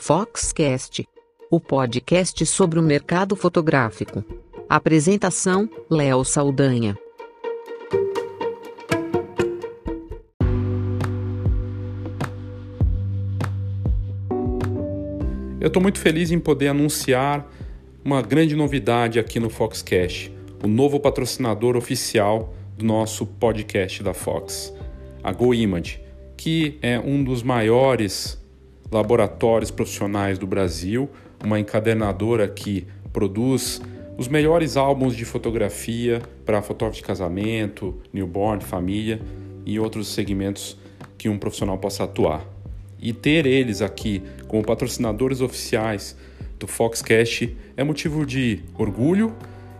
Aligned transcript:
Foxcast, 0.00 1.06
o 1.50 1.60
podcast 1.60 2.46
sobre 2.46 2.78
o 2.78 2.82
mercado 2.82 3.34
fotográfico. 3.34 4.24
Apresentação: 4.68 5.68
Léo 5.90 6.24
Saldanha. 6.24 6.96
Eu 15.60 15.66
estou 15.66 15.82
muito 15.82 15.98
feliz 15.98 16.30
em 16.30 16.38
poder 16.38 16.68
anunciar 16.68 17.50
uma 18.04 18.22
grande 18.22 18.54
novidade 18.54 19.18
aqui 19.18 19.40
no 19.40 19.50
Foxcast, 19.50 20.32
o 20.62 20.68
novo 20.68 21.00
patrocinador 21.00 21.76
oficial 21.76 22.54
do 22.78 22.84
nosso 22.86 23.26
podcast 23.26 24.02
da 24.02 24.14
Fox, 24.14 24.72
a 25.22 25.32
GoImage, 25.32 26.00
que 26.36 26.78
é 26.80 26.98
um 26.98 27.22
dos 27.22 27.42
maiores 27.42 28.38
laboratórios 28.90 29.70
profissionais 29.70 30.38
do 30.38 30.46
Brasil, 30.46 31.08
uma 31.44 31.58
encadernadora 31.58 32.48
que 32.48 32.86
produz 33.12 33.80
os 34.16 34.28
melhores 34.28 34.76
álbuns 34.76 35.14
de 35.14 35.24
fotografia 35.24 36.20
para 36.44 36.60
fotógrafo 36.62 37.00
de 37.00 37.06
casamento, 37.06 37.94
newborn, 38.12 38.62
família 38.62 39.20
e 39.64 39.78
outros 39.78 40.08
segmentos 40.08 40.76
que 41.16 41.28
um 41.28 41.38
profissional 41.38 41.78
possa 41.78 42.04
atuar. 42.04 42.44
E 43.00 43.12
ter 43.12 43.46
eles 43.46 43.80
aqui 43.80 44.22
como 44.48 44.64
patrocinadores 44.64 45.40
oficiais 45.40 46.16
do 46.58 46.66
Foxcast 46.66 47.56
é 47.76 47.84
motivo 47.84 48.26
de 48.26 48.60
orgulho 48.76 49.32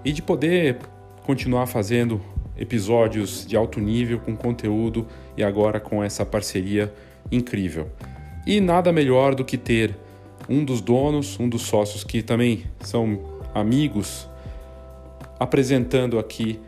e 0.04 0.12
de 0.12 0.22
poder 0.22 0.78
continuar 1.24 1.66
fazendo 1.66 2.20
episódios 2.56 3.46
de 3.46 3.56
alto 3.56 3.80
nível 3.80 4.20
com 4.20 4.36
conteúdo 4.36 5.06
e 5.36 5.42
agora 5.42 5.80
com 5.80 6.02
essa 6.02 6.24
parceria 6.24 6.92
incrível. 7.30 7.90
E 8.46 8.60
nada 8.60 8.92
melhor 8.92 9.34
do 9.34 9.44
que 9.44 9.58
ter 9.58 9.96
um 10.48 10.64
dos 10.64 10.80
donos, 10.80 11.38
um 11.38 11.48
dos 11.48 11.62
sócios 11.62 12.02
que 12.02 12.22
também 12.22 12.64
são 12.80 13.18
amigos, 13.54 14.28
apresentando 15.38 16.18
aqui 16.18 16.58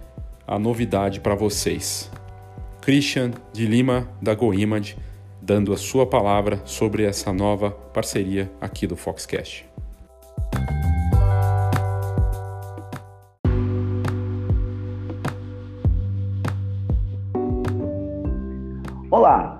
a 0.46 0.58
novidade 0.58 1.20
para 1.20 1.34
vocês. 1.34 2.10
Christian 2.80 3.30
de 3.52 3.66
Lima, 3.66 4.08
da 4.20 4.34
GoImage, 4.34 4.96
dando 5.40 5.72
a 5.72 5.76
sua 5.76 6.06
palavra 6.06 6.60
sobre 6.64 7.04
essa 7.04 7.32
nova 7.32 7.70
parceria 7.70 8.50
aqui 8.60 8.86
do 8.86 8.96
Foxcast. 8.96 9.68
Olá, 19.10 19.59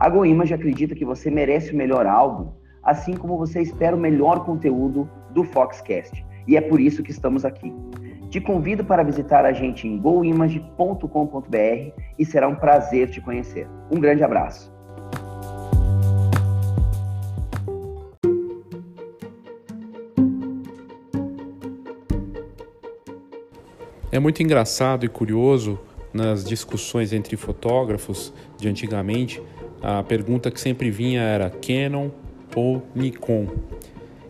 A 0.00 0.08
GoImage 0.08 0.54
acredita 0.54 0.94
que 0.94 1.04
você 1.04 1.28
merece 1.28 1.72
o 1.72 1.76
melhor 1.76 2.06
álbum, 2.06 2.52
assim 2.84 3.16
como 3.16 3.36
você 3.36 3.60
espera 3.60 3.96
o 3.96 3.98
melhor 3.98 4.44
conteúdo 4.44 5.10
do 5.32 5.42
Foxcast. 5.42 6.24
E 6.46 6.56
é 6.56 6.60
por 6.60 6.80
isso 6.80 7.02
que 7.02 7.10
estamos 7.10 7.44
aqui. 7.44 7.74
Te 8.30 8.40
convido 8.40 8.84
para 8.84 9.02
visitar 9.02 9.44
a 9.44 9.52
gente 9.52 9.88
em 9.88 9.98
goimage.com.br 9.98 11.92
e 12.16 12.24
será 12.24 12.46
um 12.46 12.54
prazer 12.54 13.10
te 13.10 13.20
conhecer. 13.20 13.66
Um 13.90 13.98
grande 13.98 14.22
abraço. 14.22 14.72
É 24.12 24.20
muito 24.20 24.44
engraçado 24.44 25.04
e 25.04 25.08
curioso 25.08 25.76
nas 26.12 26.44
discussões 26.44 27.12
entre 27.12 27.36
fotógrafos 27.36 28.32
de 28.56 28.68
antigamente 28.68 29.42
a 29.82 30.02
pergunta 30.02 30.50
que 30.50 30.60
sempre 30.60 30.90
vinha 30.90 31.22
era 31.22 31.50
Canon 31.50 32.10
ou 32.54 32.82
Nikon. 32.94 33.46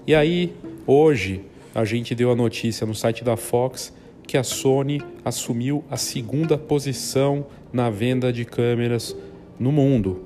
E 0.07 0.15
aí, 0.15 0.55
hoje, 0.87 1.43
a 1.75 1.85
gente 1.85 2.15
deu 2.15 2.31
a 2.31 2.37
notícia 2.37 2.87
no 2.87 2.95
site 2.95 3.25
da 3.25 3.37
Fox 3.37 3.93
que 4.27 4.37
a 4.37 4.43
Sony 4.43 5.03
assumiu 5.25 5.85
a 5.91 5.97
segunda 5.97 6.59
posição 6.59 7.47
na 7.73 7.89
venda 7.89 8.33
de 8.33 8.45
câmeras 8.45 9.17
no 9.59 9.73
mundo. 9.73 10.25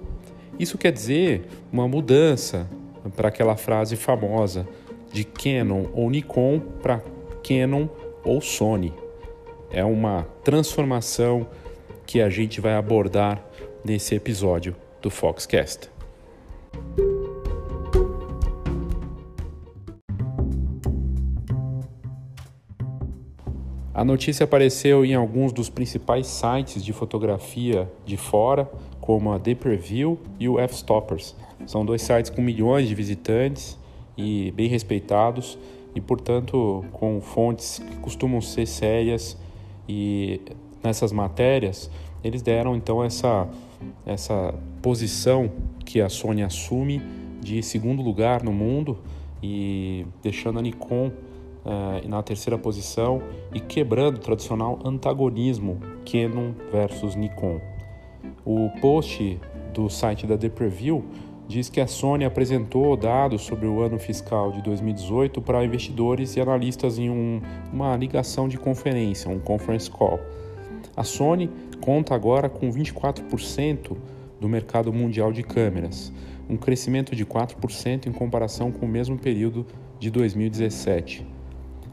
Isso 0.58 0.76
quer 0.76 0.92
dizer 0.92 1.42
uma 1.72 1.86
mudança 1.86 2.68
para 3.16 3.28
aquela 3.28 3.56
frase 3.56 3.96
famosa 3.96 4.66
de 5.12 5.24
Canon 5.24 5.86
ou 5.92 6.10
Nikon 6.10 6.60
para 6.82 7.02
Canon 7.46 7.88
ou 8.24 8.40
Sony. 8.40 8.92
É 9.70 9.84
uma 9.84 10.26
transformação 10.44 11.46
que 12.04 12.20
a 12.20 12.28
gente 12.28 12.60
vai 12.60 12.74
abordar 12.74 13.44
nesse 13.84 14.14
episódio 14.14 14.76
do 15.02 15.10
Foxcast. 15.10 15.90
A 23.94 24.04
notícia 24.04 24.44
apareceu 24.44 25.04
em 25.04 25.14
alguns 25.14 25.52
dos 25.52 25.68
principais 25.68 26.26
sites 26.26 26.82
de 26.82 26.92
fotografia 26.92 27.90
de 28.06 28.16
fora, 28.16 28.70
como 29.00 29.32
a 29.32 29.38
The 29.38 29.54
Preview 29.54 30.18
e 30.40 30.48
o 30.48 30.58
F-Stoppers. 30.58 31.36
São 31.66 31.84
dois 31.84 32.00
sites 32.00 32.30
com 32.30 32.40
milhões 32.40 32.88
de 32.88 32.94
visitantes 32.94 33.78
e 34.16 34.50
bem 34.52 34.66
respeitados 34.66 35.58
e, 35.94 36.00
portanto, 36.00 36.84
com 36.92 37.20
fontes 37.20 37.78
que 37.78 37.96
costumam 37.96 38.40
ser 38.40 38.66
sérias 38.66 39.36
e 39.86 40.40
nessas 40.82 41.12
matérias 41.12 41.90
eles 42.24 42.42
deram 42.42 42.76
então 42.76 43.02
essa 43.02 43.48
essa 44.06 44.54
posição 44.80 45.50
que 45.84 46.00
a 46.00 46.08
Sony 46.08 46.42
assume 46.42 47.02
de 47.40 47.62
segundo 47.62 48.02
lugar 48.02 48.42
no 48.42 48.52
mundo 48.52 48.98
e 49.42 50.06
deixando 50.22 50.58
a 50.58 50.62
Nikon 50.62 51.08
uh, 51.64 52.08
na 52.08 52.22
terceira 52.22 52.56
posição 52.56 53.22
e 53.52 53.60
quebrando 53.60 54.16
o 54.16 54.20
tradicional 54.20 54.78
antagonismo 54.84 55.80
Canon 56.04 56.52
versus 56.70 57.14
Nikon. 57.14 57.60
O 58.44 58.70
post 58.80 59.40
do 59.74 59.88
site 59.88 60.26
da 60.26 60.36
The 60.36 60.48
Preview 60.48 61.04
diz 61.48 61.68
que 61.68 61.80
a 61.80 61.86
Sony 61.86 62.24
apresentou 62.24 62.96
dados 62.96 63.42
sobre 63.42 63.66
o 63.66 63.80
ano 63.80 63.98
fiscal 63.98 64.52
de 64.52 64.62
2018 64.62 65.42
para 65.42 65.64
investidores 65.64 66.36
e 66.36 66.40
analistas 66.40 66.98
em 66.98 67.10
um, 67.10 67.40
uma 67.72 67.96
ligação 67.96 68.48
de 68.48 68.56
conferência, 68.56 69.30
um 69.30 69.38
conference 69.38 69.90
call. 69.90 70.20
A 70.96 71.04
Sony 71.04 71.50
conta 71.82 72.14
agora 72.14 72.48
com 72.48 72.70
24% 72.70 73.96
do 74.40 74.48
mercado 74.48 74.92
mundial 74.92 75.32
de 75.32 75.42
câmeras, 75.42 76.12
um 76.48 76.56
crescimento 76.56 77.16
de 77.16 77.26
4% 77.26 78.06
em 78.06 78.12
comparação 78.12 78.70
com 78.70 78.86
o 78.86 78.88
mesmo 78.88 79.18
período 79.18 79.66
de 79.98 80.08
2017. 80.08 81.26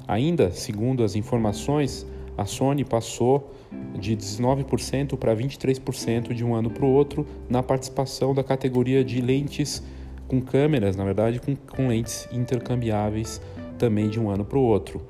Ainda, 0.08 0.52
segundo 0.52 1.04
as 1.04 1.16
informações, 1.16 2.06
a 2.38 2.46
Sony 2.46 2.86
passou 2.86 3.52
de 4.00 4.16
19% 4.16 5.18
para 5.18 5.36
23% 5.36 6.34
de 6.34 6.46
um 6.46 6.54
ano 6.54 6.70
para 6.70 6.86
o 6.86 6.92
outro 6.92 7.26
na 7.50 7.64
participação 7.64 8.34
da 8.34 8.44
categoria 8.44 9.04
de 9.04 9.20
lentes 9.22 9.84
com 10.28 10.40
câmeras, 10.40 10.96
na 10.96 11.04
verdade, 11.04 11.40
com, 11.40 11.56
com 11.56 11.88
lentes 11.88 12.30
intercambiáveis 12.32 13.42
também 13.80 14.08
de 14.08 14.20
um 14.20 14.30
ano 14.30 14.46
para 14.46 14.60
o 14.60 14.62
outro. 14.62 15.02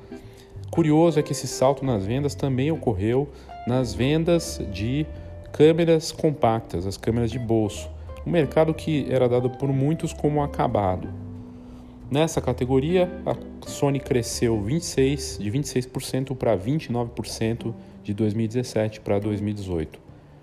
Curioso 0.71 1.19
é 1.19 1.23
que 1.23 1.31
esse 1.31 1.47
salto 1.47 1.83
nas 1.83 2.05
vendas 2.05 2.35
também 2.35 2.71
ocorreu 2.71 3.29
nas 3.67 3.93
vendas 3.93 4.61
de 4.71 5.05
câmeras 5.51 6.11
compactas, 6.11 6.85
as 6.85 6.95
câmeras 6.95 7.31
de 7.31 7.39
bolso, 7.39 7.89
um 8.25 8.31
mercado 8.31 8.73
que 8.73 9.07
era 9.09 9.27
dado 9.27 9.49
por 9.49 9.69
muitos 9.69 10.13
como 10.13 10.43
acabado. 10.43 11.09
Nessa 12.09 12.41
categoria, 12.41 13.09
a 13.25 13.35
Sony 13.67 13.99
cresceu 13.99 14.59
26, 14.61 15.39
de 15.39 15.51
26% 15.51 16.35
para 16.35 16.57
29% 16.57 17.73
de 18.03 18.13
2017 18.13 18.99
para 19.01 19.19
2018. 19.19 19.99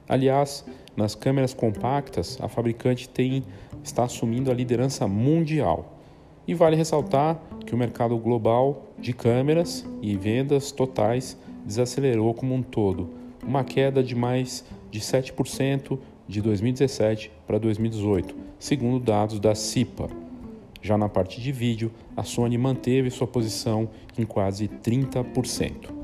Aliás, 0.09 0.65
nas 0.97 1.15
câmeras 1.15 1.53
compactas, 1.53 2.39
a 2.41 2.49
fabricante 2.49 3.09
tem, 3.09 3.43
está 3.83 4.05
assumindo 4.05 4.51
a 4.51 4.55
liderança 4.55 5.09
mundial. 5.09 5.99
E 6.47 6.55
vale 6.55 6.77
ressaltar 6.77 7.41
que 7.65 7.75
o 7.75 7.79
mercado 7.79 8.17
global 8.17 8.86
de 8.99 9.13
câmeras 9.13 9.87
e 10.01 10.17
vendas 10.17 10.73
totais 10.73 11.37
desacelerou 11.65 12.33
como 12.33 12.55
um 12.55 12.63
todo, 12.63 13.11
uma 13.43 13.65
queda 13.65 14.03
de 14.03 14.15
mais 14.15 14.65
de 14.91 15.01
7% 15.01 15.99
de 16.29 16.41
2017 16.41 17.31
para 17.47 17.59
2018, 17.59 18.35
segundo 18.59 18.99
dados 18.99 19.39
da 19.39 19.55
CIPA. 19.55 20.09
Já 20.83 20.97
na 20.97 21.09
parte 21.09 21.41
de 21.41 21.53
vídeo, 21.53 21.91
a 22.17 22.23
Sony 22.23 22.57
manteve 22.57 23.11
sua 23.11 23.27
posição 23.27 23.89
em 24.17 24.25
quase 24.25 24.69
30%. 24.69 25.95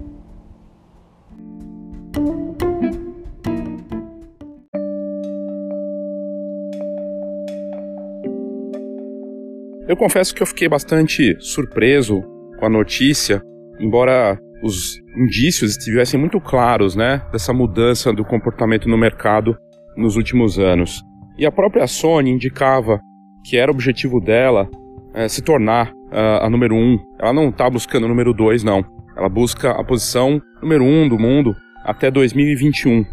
Eu 9.88 9.96
confesso 9.96 10.34
que 10.34 10.42
eu 10.42 10.46
fiquei 10.46 10.68
bastante 10.68 11.36
surpreso 11.38 12.31
com 12.62 12.66
a 12.66 12.70
notícia, 12.70 13.42
embora 13.80 14.38
os 14.62 14.96
indícios 15.18 15.72
estivessem 15.72 16.18
muito 16.18 16.40
claros, 16.40 16.94
né, 16.94 17.20
dessa 17.32 17.52
mudança 17.52 18.12
do 18.12 18.24
comportamento 18.24 18.88
no 18.88 18.96
mercado 18.96 19.56
nos 19.96 20.14
últimos 20.14 20.60
anos. 20.60 21.02
E 21.36 21.44
a 21.44 21.50
própria 21.50 21.88
Sony 21.88 22.30
indicava 22.30 23.00
que 23.44 23.56
era 23.56 23.72
objetivo 23.72 24.20
dela 24.20 24.70
é, 25.12 25.26
se 25.26 25.42
tornar 25.42 25.90
uh, 25.90 26.44
a 26.44 26.48
número 26.48 26.76
um. 26.76 27.00
Ela 27.18 27.32
não 27.32 27.48
está 27.48 27.68
buscando 27.68 28.04
o 28.04 28.08
número 28.08 28.32
dois, 28.32 28.62
não. 28.62 28.84
Ela 29.16 29.28
busca 29.28 29.72
a 29.72 29.82
posição 29.82 30.40
número 30.62 30.84
um 30.84 31.08
do 31.08 31.18
mundo 31.18 31.56
até 31.84 32.12
2021. 32.12 33.04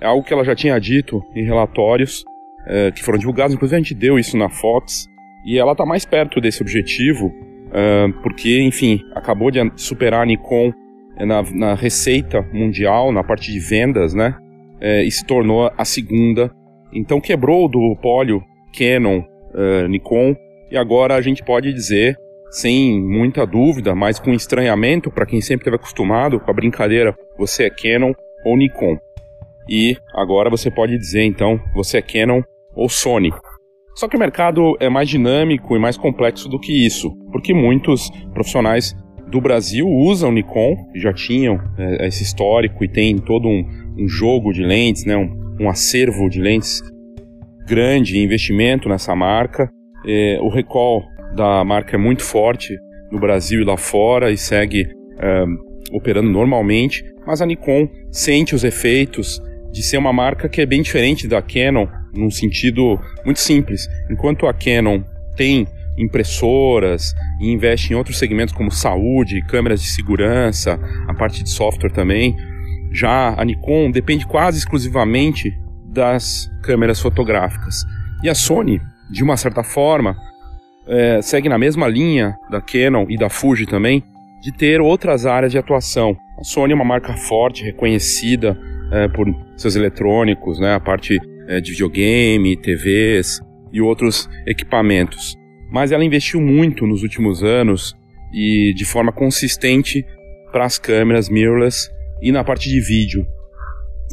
É 0.00 0.06
algo 0.08 0.26
que 0.26 0.34
ela 0.34 0.44
já 0.44 0.56
tinha 0.56 0.76
dito 0.80 1.22
em 1.36 1.44
relatórios 1.44 2.24
uh, 2.66 2.92
que 2.92 3.04
foram 3.04 3.20
divulgados, 3.20 3.54
inclusive 3.54 3.76
a 3.76 3.78
gente 3.78 3.94
deu 3.94 4.18
isso 4.18 4.36
na 4.36 4.48
Fox, 4.48 5.06
e 5.46 5.56
ela 5.56 5.72
está 5.72 5.86
mais 5.86 6.04
perto 6.04 6.40
desse 6.40 6.60
objetivo, 6.60 7.32
uh, 7.66 8.12
porque, 8.22 8.60
enfim, 8.62 9.00
acabou 9.14 9.50
de 9.50 9.60
superar 9.76 10.22
a 10.22 10.26
Nikon 10.26 10.72
na, 11.18 11.42
na 11.52 11.74
receita 11.74 12.42
mundial, 12.52 13.12
na 13.12 13.24
parte 13.24 13.52
de 13.52 13.58
vendas, 13.58 14.14
né? 14.14 14.36
Uh, 14.80 15.02
e 15.06 15.10
se 15.10 15.24
tornou 15.24 15.70
a 15.76 15.84
segunda. 15.84 16.50
Então 16.92 17.20
quebrou 17.20 17.64
o 17.64 17.68
duopólio 17.68 18.42
Canon, 18.76 19.20
uh, 19.20 19.88
Nikon, 19.88 20.34
e 20.70 20.76
agora 20.76 21.14
a 21.14 21.20
gente 21.20 21.42
pode 21.42 21.72
dizer, 21.72 22.16
sem 22.50 23.00
muita 23.00 23.46
dúvida, 23.46 23.94
mas 23.94 24.18
com 24.18 24.32
estranhamento 24.32 25.10
para 25.10 25.26
quem 25.26 25.40
sempre 25.40 25.62
esteve 25.62 25.76
acostumado 25.76 26.40
com 26.40 26.50
a 26.50 26.54
brincadeira, 26.54 27.14
você 27.38 27.64
é 27.64 27.70
Canon 27.70 28.12
ou 28.44 28.56
Nikon. 28.56 28.98
E 29.68 29.96
agora 30.14 30.50
você 30.50 30.70
pode 30.70 30.96
dizer 30.98 31.24
então, 31.24 31.60
você 31.74 31.98
é 31.98 32.02
Canon 32.02 32.42
ou 32.74 32.88
Sony. 32.88 33.32
Só 33.96 34.06
que 34.06 34.16
o 34.16 34.20
mercado 34.20 34.76
é 34.78 34.90
mais 34.90 35.08
dinâmico 35.08 35.74
e 35.74 35.78
mais 35.78 35.96
complexo 35.96 36.50
do 36.50 36.60
que 36.60 36.86
isso, 36.86 37.10
porque 37.32 37.54
muitos 37.54 38.10
profissionais 38.34 38.94
do 39.26 39.40
Brasil 39.40 39.88
usam 39.88 40.30
Nikon, 40.30 40.76
já 40.94 41.14
tinham 41.14 41.58
é, 41.78 42.06
esse 42.06 42.22
histórico 42.22 42.84
e 42.84 42.88
tem 42.88 43.16
todo 43.16 43.48
um, 43.48 43.64
um 43.98 44.06
jogo 44.06 44.52
de 44.52 44.62
lentes, 44.62 45.06
né, 45.06 45.16
um, 45.16 45.56
um, 45.58 45.68
acervo 45.70 46.28
de 46.28 46.40
lentes 46.40 46.82
grande, 47.66 48.18
investimento 48.18 48.86
nessa 48.86 49.16
marca. 49.16 49.68
É, 50.06 50.38
o 50.42 50.50
recall 50.50 51.02
da 51.34 51.64
marca 51.64 51.96
é 51.96 51.98
muito 51.98 52.22
forte 52.22 52.76
no 53.10 53.18
Brasil 53.18 53.62
e 53.62 53.64
lá 53.64 53.78
fora 53.78 54.30
e 54.30 54.36
segue 54.36 54.86
é, 55.18 55.44
operando 55.90 56.28
normalmente, 56.28 57.02
mas 57.26 57.40
a 57.40 57.46
Nikon 57.46 57.88
sente 58.12 58.54
os 58.54 58.62
efeitos 58.62 59.40
de 59.72 59.82
ser 59.82 59.98
uma 59.98 60.12
marca 60.12 60.48
que 60.48 60.60
é 60.60 60.66
bem 60.66 60.82
diferente 60.82 61.28
da 61.28 61.42
Canon 61.42 61.86
num 62.14 62.30
sentido 62.30 62.98
muito 63.24 63.40
simples. 63.40 63.88
Enquanto 64.10 64.46
a 64.46 64.54
Canon 64.54 65.02
tem 65.36 65.66
impressoras 65.98 67.14
e 67.40 67.50
investe 67.50 67.92
em 67.92 67.96
outros 67.96 68.18
segmentos 68.18 68.54
como 68.54 68.70
saúde, 68.70 69.42
câmeras 69.46 69.80
de 69.80 69.88
segurança, 69.88 70.78
a 71.08 71.14
parte 71.14 71.42
de 71.42 71.50
software 71.50 71.92
também, 71.92 72.36
já 72.92 73.34
a 73.38 73.44
Nikon 73.44 73.90
depende 73.90 74.26
quase 74.26 74.58
exclusivamente 74.58 75.52
das 75.86 76.50
câmeras 76.62 77.00
fotográficas. 77.00 77.84
E 78.22 78.28
a 78.28 78.34
Sony, 78.34 78.80
de 79.10 79.22
uma 79.22 79.36
certa 79.36 79.62
forma, 79.62 80.16
é, 80.86 81.20
segue 81.22 81.48
na 81.48 81.58
mesma 81.58 81.88
linha 81.88 82.36
da 82.50 82.60
Canon 82.60 83.06
e 83.08 83.16
da 83.16 83.28
Fuji 83.28 83.66
também, 83.66 84.02
de 84.42 84.52
ter 84.52 84.80
outras 84.80 85.26
áreas 85.26 85.52
de 85.52 85.58
atuação. 85.58 86.16
A 86.38 86.44
Sony 86.44 86.72
é 86.72 86.76
uma 86.76 86.84
marca 86.84 87.14
forte, 87.16 87.64
reconhecida 87.64 88.58
é, 88.92 89.08
por 89.08 89.26
seus 89.56 89.76
eletrônicos, 89.76 90.58
né, 90.58 90.74
a 90.74 90.80
parte 90.80 91.18
é, 91.48 91.60
de 91.60 91.72
videogame, 91.72 92.56
TVs 92.56 93.40
e 93.72 93.80
outros 93.80 94.28
equipamentos. 94.46 95.36
Mas 95.70 95.92
ela 95.92 96.04
investiu 96.04 96.40
muito 96.40 96.86
nos 96.86 97.02
últimos 97.02 97.42
anos 97.42 97.94
e 98.32 98.72
de 98.74 98.84
forma 98.84 99.12
consistente 99.12 100.04
para 100.52 100.64
as 100.64 100.78
câmeras 100.78 101.28
mirrorless 101.28 101.90
e 102.22 102.32
na 102.32 102.44
parte 102.44 102.68
de 102.68 102.80
vídeo. 102.80 103.26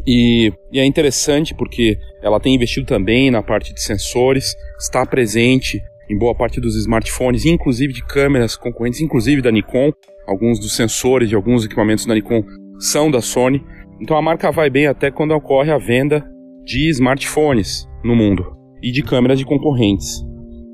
E, 0.05 0.51
e, 0.71 0.79
é 0.79 0.85
interessante 0.85 1.53
porque 1.53 1.97
ela 2.21 2.39
tem 2.39 2.55
investido 2.55 2.85
também 2.85 3.29
na 3.31 3.41
parte 3.41 3.73
de 3.73 3.81
sensores, 3.81 4.55
está 4.79 5.05
presente 5.05 5.81
em 6.09 6.17
boa 6.17 6.35
parte 6.35 6.59
dos 6.59 6.75
smartphones, 6.75 7.45
inclusive 7.45 7.93
de 7.93 8.05
câmeras 8.05 8.55
concorrentes, 8.55 9.01
inclusive 9.01 9.41
da 9.41 9.51
Nikon. 9.51 9.91
Alguns 10.27 10.59
dos 10.59 10.75
sensores 10.75 11.29
de 11.29 11.35
alguns 11.35 11.65
equipamentos 11.65 12.05
da 12.05 12.13
Nikon 12.13 12.43
são 12.79 13.09
da 13.09 13.21
Sony. 13.21 13.63
Então 13.99 14.17
a 14.17 14.21
marca 14.21 14.51
vai 14.51 14.69
bem 14.69 14.87
até 14.87 15.11
quando 15.11 15.31
ocorre 15.31 15.71
a 15.71 15.77
venda 15.77 16.23
de 16.63 16.89
smartphones 16.89 17.87
no 18.03 18.15
mundo 18.15 18.45
e 18.81 18.91
de 18.91 19.01
câmeras 19.01 19.39
de 19.39 19.45
concorrentes. 19.45 20.25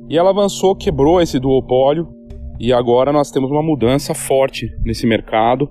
E 0.09 0.17
ela 0.17 0.31
avançou, 0.31 0.75
quebrou 0.75 1.21
esse 1.21 1.39
duopólio 1.39 2.07
e 2.59 2.73
agora 2.73 3.13
nós 3.13 3.31
temos 3.31 3.51
uma 3.51 3.61
mudança 3.61 4.13
forte 4.13 4.69
nesse 4.83 5.05
mercado. 5.05 5.69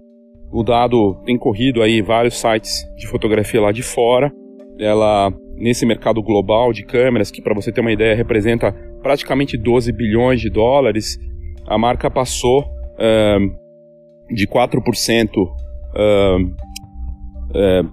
O 0.52 0.62
dado 0.62 1.16
tem 1.24 1.36
corrido 1.36 1.82
aí 1.82 2.00
vários 2.00 2.38
sites 2.38 2.84
de 2.96 3.06
fotografia 3.06 3.60
lá 3.60 3.72
de 3.72 3.82
fora. 3.82 4.32
Ela 4.78 5.32
nesse 5.58 5.84
mercado 5.84 6.22
global 6.22 6.72
de 6.72 6.84
câmeras, 6.84 7.30
que 7.30 7.42
para 7.42 7.54
você 7.54 7.72
ter 7.72 7.80
uma 7.80 7.92
ideia 7.92 8.14
representa 8.14 8.72
praticamente 9.02 9.56
12 9.56 9.92
bilhões 9.92 10.40
de 10.40 10.48
dólares, 10.48 11.18
a 11.66 11.76
marca 11.76 12.10
passou 12.10 12.60
uh, 12.60 14.34
de 14.34 14.46
4% 14.46 15.28
uh, 15.36 15.48
uh, 17.50 17.88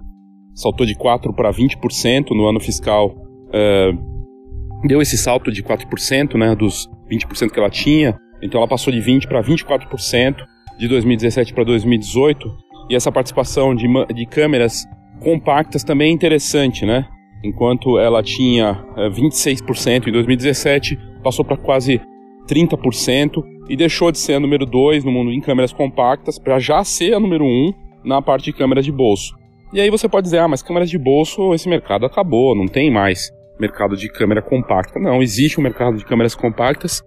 saltou 0.54 0.86
de 0.86 0.94
4% 0.94 1.34
para 1.34 1.50
20% 1.50 2.30
no 2.30 2.46
ano 2.46 2.60
fiscal, 2.60 3.14
uh, 3.48 4.86
deu 4.86 5.00
esse 5.00 5.16
salto 5.16 5.50
de 5.50 5.62
4%, 5.62 6.34
né, 6.36 6.54
dos 6.54 6.88
20% 7.10 7.50
que 7.50 7.58
ela 7.58 7.70
tinha, 7.70 8.18
então 8.42 8.60
ela 8.60 8.68
passou 8.68 8.92
de 8.92 9.00
20% 9.00 9.26
para 9.26 9.42
24% 9.42 10.36
de 10.78 10.88
2017 10.88 11.54
para 11.54 11.64
2018, 11.64 12.48
e 12.90 12.94
essa 12.94 13.10
participação 13.10 13.74
de, 13.74 13.86
de 14.14 14.26
câmeras 14.26 14.86
compactas 15.20 15.82
também 15.82 16.10
é 16.10 16.12
interessante, 16.12 16.84
né? 16.84 17.06
Enquanto 17.42 17.98
ela 17.98 18.22
tinha 18.22 18.72
uh, 18.96 19.00
eh, 19.00 19.10
26% 19.10 20.08
em 20.08 20.12
2017, 20.12 20.98
passou 21.22 21.44
para 21.44 21.56
quase 21.56 22.00
30% 22.48 23.42
e 23.68 23.76
deixou 23.76 24.10
de 24.10 24.18
ser 24.18 24.34
a 24.34 24.40
número 24.40 24.64
2 24.64 25.04
no 25.04 25.12
mundo 25.12 25.32
em 25.32 25.40
câmeras 25.40 25.72
compactas 25.72 26.38
para 26.38 26.58
já 26.58 26.82
ser 26.84 27.14
a 27.14 27.20
número 27.20 27.44
1 27.44 27.48
um 27.48 27.72
na 28.04 28.22
parte 28.22 28.44
de 28.46 28.52
câmeras 28.52 28.84
de 28.84 28.92
bolso. 28.92 29.34
E 29.72 29.80
aí 29.80 29.90
você 29.90 30.08
pode 30.08 30.24
dizer, 30.24 30.38
ah, 30.38 30.48
mas 30.48 30.62
câmeras 30.62 30.88
de 30.88 30.98
bolso, 30.98 31.52
esse 31.54 31.68
mercado 31.68 32.06
acabou, 32.06 32.56
não 32.56 32.66
tem 32.66 32.90
mais 32.90 33.30
mercado 33.58 33.96
de 33.96 34.08
câmera 34.08 34.42
compacta. 34.42 34.98
Não, 35.00 35.22
existe 35.22 35.58
um 35.58 35.62
mercado 35.62 35.96
de 35.96 36.04
câmeras 36.04 36.34
compactas 36.34 37.02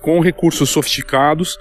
com 0.00 0.20
recursos 0.20 0.70
sofisticados 0.70 1.56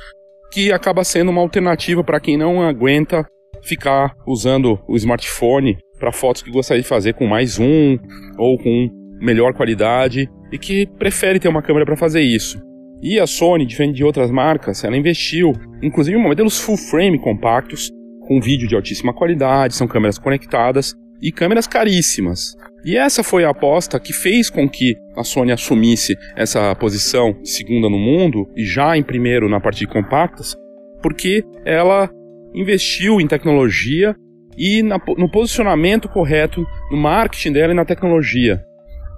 que 0.51 0.72
acaba 0.72 1.03
sendo 1.03 1.31
uma 1.31 1.41
alternativa 1.41 2.03
para 2.03 2.19
quem 2.19 2.38
não 2.38 2.62
aguenta 2.62 3.25
ficar 3.63 4.13
usando 4.27 4.79
o 4.88 4.95
smartphone 4.95 5.77
para 5.98 6.12
fotos 6.12 6.43
que 6.43 6.51
gostaria 6.51 6.83
de 6.83 6.88
fazer 6.88 7.13
com 7.13 7.25
mais 7.25 7.57
um 7.57 7.98
ou 8.38 8.57
com 8.57 8.89
melhor 9.19 9.53
qualidade 9.53 10.29
e 10.51 10.57
que 10.60 10.86
prefere 10.98 11.39
ter 11.39 11.48
uma 11.48 11.62
câmera 11.62 11.86
para 11.86 11.98
fazer 11.98 12.22
isso. 12.22 12.62
E 13.01 13.19
a 13.19 13.25
Sony, 13.25 13.65
diferente 13.65 13.95
de 13.95 14.03
outras 14.03 14.29
marcas, 14.29 14.83
ela 14.83 14.98
investiu 14.98 15.53
inclusive 15.81 16.17
em 16.17 16.22
modelos 16.22 16.60
full 16.60 16.77
frame 16.77 17.17
compactos 17.19 17.89
com 18.27 18.42
vídeo 18.42 18.68
de 18.68 18.75
altíssima 18.75 19.13
qualidade, 19.13 19.75
são 19.75 19.88
câmeras 19.88 20.18
conectadas 20.18 20.96
e 21.22 21.32
câmeras 21.32 21.68
caríssimas. 21.68 22.56
E 22.86 22.98
essa 22.98 23.24
foi 23.24 23.46
a 23.46 23.50
aposta 23.50 24.00
que 24.00 24.12
fez 24.12 24.50
com 24.50 24.68
que 24.68 24.96
a 25.15 25.24
Sony 25.24 25.53
assumisse 25.53 26.18
essa 26.36 26.75
posição 26.75 27.34
segunda 27.44 27.89
no 27.89 27.98
mundo 27.98 28.46
e 28.58 28.65
já 28.65 28.98
em 28.98 29.03
primeiro 29.03 29.48
na 29.48 29.60
parte 29.60 29.80
de 29.80 29.88
compactas, 29.88 30.53
porque 31.01 31.44
ela 31.65 32.10
investiu 32.53 33.22
em 33.22 33.27
tecnologia 33.27 34.15
e 34.58 34.84
na, 34.84 35.00
no 35.18 35.30
posicionamento 35.30 36.10
correto 36.10 36.65
no 36.92 36.98
marketing 36.98 37.53
dela 37.53 37.74
e 37.74 37.75
na 37.75 37.86
tecnologia. 37.86 38.62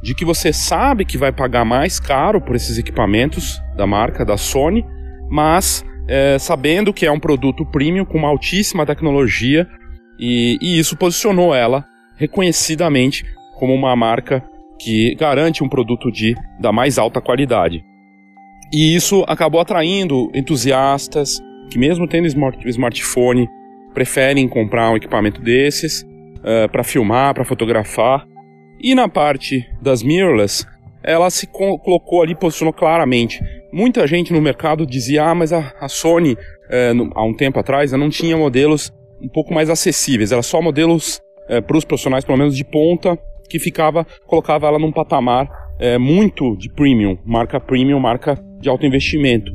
De 0.03 0.13
que 0.13 0.23
você 0.23 0.53
sabe 0.53 1.03
que 1.03 1.17
vai 1.17 1.31
pagar 1.31 1.65
mais 1.65 1.99
caro 1.99 2.39
por 2.39 2.55
esses 2.55 2.77
equipamentos 2.77 3.59
da 3.75 3.87
marca 3.87 4.23
da 4.23 4.37
Sony, 4.37 4.85
mas 5.29 5.83
é, 6.07 6.37
sabendo 6.39 6.93
que 6.93 7.05
é 7.05 7.11
um 7.11 7.19
produto 7.19 7.65
premium 7.65 8.05
com 8.05 8.17
uma 8.17 8.27
altíssima 8.27 8.85
tecnologia 8.85 9.67
e, 10.19 10.57
e 10.61 10.79
isso 10.79 10.97
posicionou 10.97 11.53
ela 11.53 11.85
reconhecidamente 12.17 13.25
como 13.57 13.73
uma 13.73 13.95
marca 13.95 14.43
que 14.79 15.15
garante 15.15 15.63
um 15.63 15.69
produto 15.69 16.11
de 16.11 16.35
da 16.59 16.71
mais 16.71 16.97
alta 16.97 17.21
qualidade. 17.21 17.83
E 18.73 18.95
isso 18.95 19.23
acabou 19.27 19.61
atraindo 19.61 20.31
entusiastas 20.33 21.39
que 21.69 21.79
mesmo 21.79 22.07
tendo 22.07 22.27
smart, 22.27 22.67
smartphone 22.67 23.47
preferem 23.93 24.47
comprar 24.47 24.91
um 24.91 24.97
equipamento 24.97 25.41
desses 25.41 26.01
uh, 26.01 26.69
para 26.71 26.83
filmar, 26.83 27.33
para 27.33 27.45
fotografar. 27.45 28.25
E 28.79 28.93
na 28.93 29.07
parte 29.07 29.65
das 29.81 30.03
mirrorless, 30.03 30.65
ela 31.05 31.29
se 31.29 31.47
colocou 31.47 32.21
ali, 32.21 32.35
posicionou 32.35 32.73
claramente 32.73 33.39
muita 33.75 34.07
gente 34.07 34.31
no 34.31 34.41
mercado 34.41 34.85
dizia, 34.85 35.25
ah, 35.25 35.35
mas 35.35 35.51
a, 35.51 35.73
a 35.81 35.89
Sony, 35.89 36.37
é, 36.69 36.93
no, 36.93 37.11
há 37.13 37.25
um 37.25 37.33
tempo 37.33 37.59
atrás, 37.59 37.91
não 37.91 38.09
tinha 38.09 38.37
modelos 38.37 38.89
um 39.21 39.27
pouco 39.27 39.53
mais 39.53 39.69
acessíveis, 39.69 40.31
era 40.31 40.41
só 40.41 40.61
modelos 40.61 41.19
é, 41.49 41.59
para 41.59 41.75
os 41.75 41.83
profissionais, 41.83 42.23
pelo 42.23 42.37
menos 42.37 42.55
de 42.55 42.63
ponta, 42.63 43.19
que 43.49 43.59
ficava, 43.59 44.07
colocava 44.25 44.67
ela 44.67 44.79
num 44.79 44.93
patamar 44.93 45.49
é, 45.77 45.97
muito 45.97 46.55
de 46.55 46.71
premium, 46.71 47.17
marca 47.25 47.59
premium, 47.59 47.99
marca 47.99 48.41
de 48.61 48.69
alto 48.69 48.85
investimento. 48.85 49.51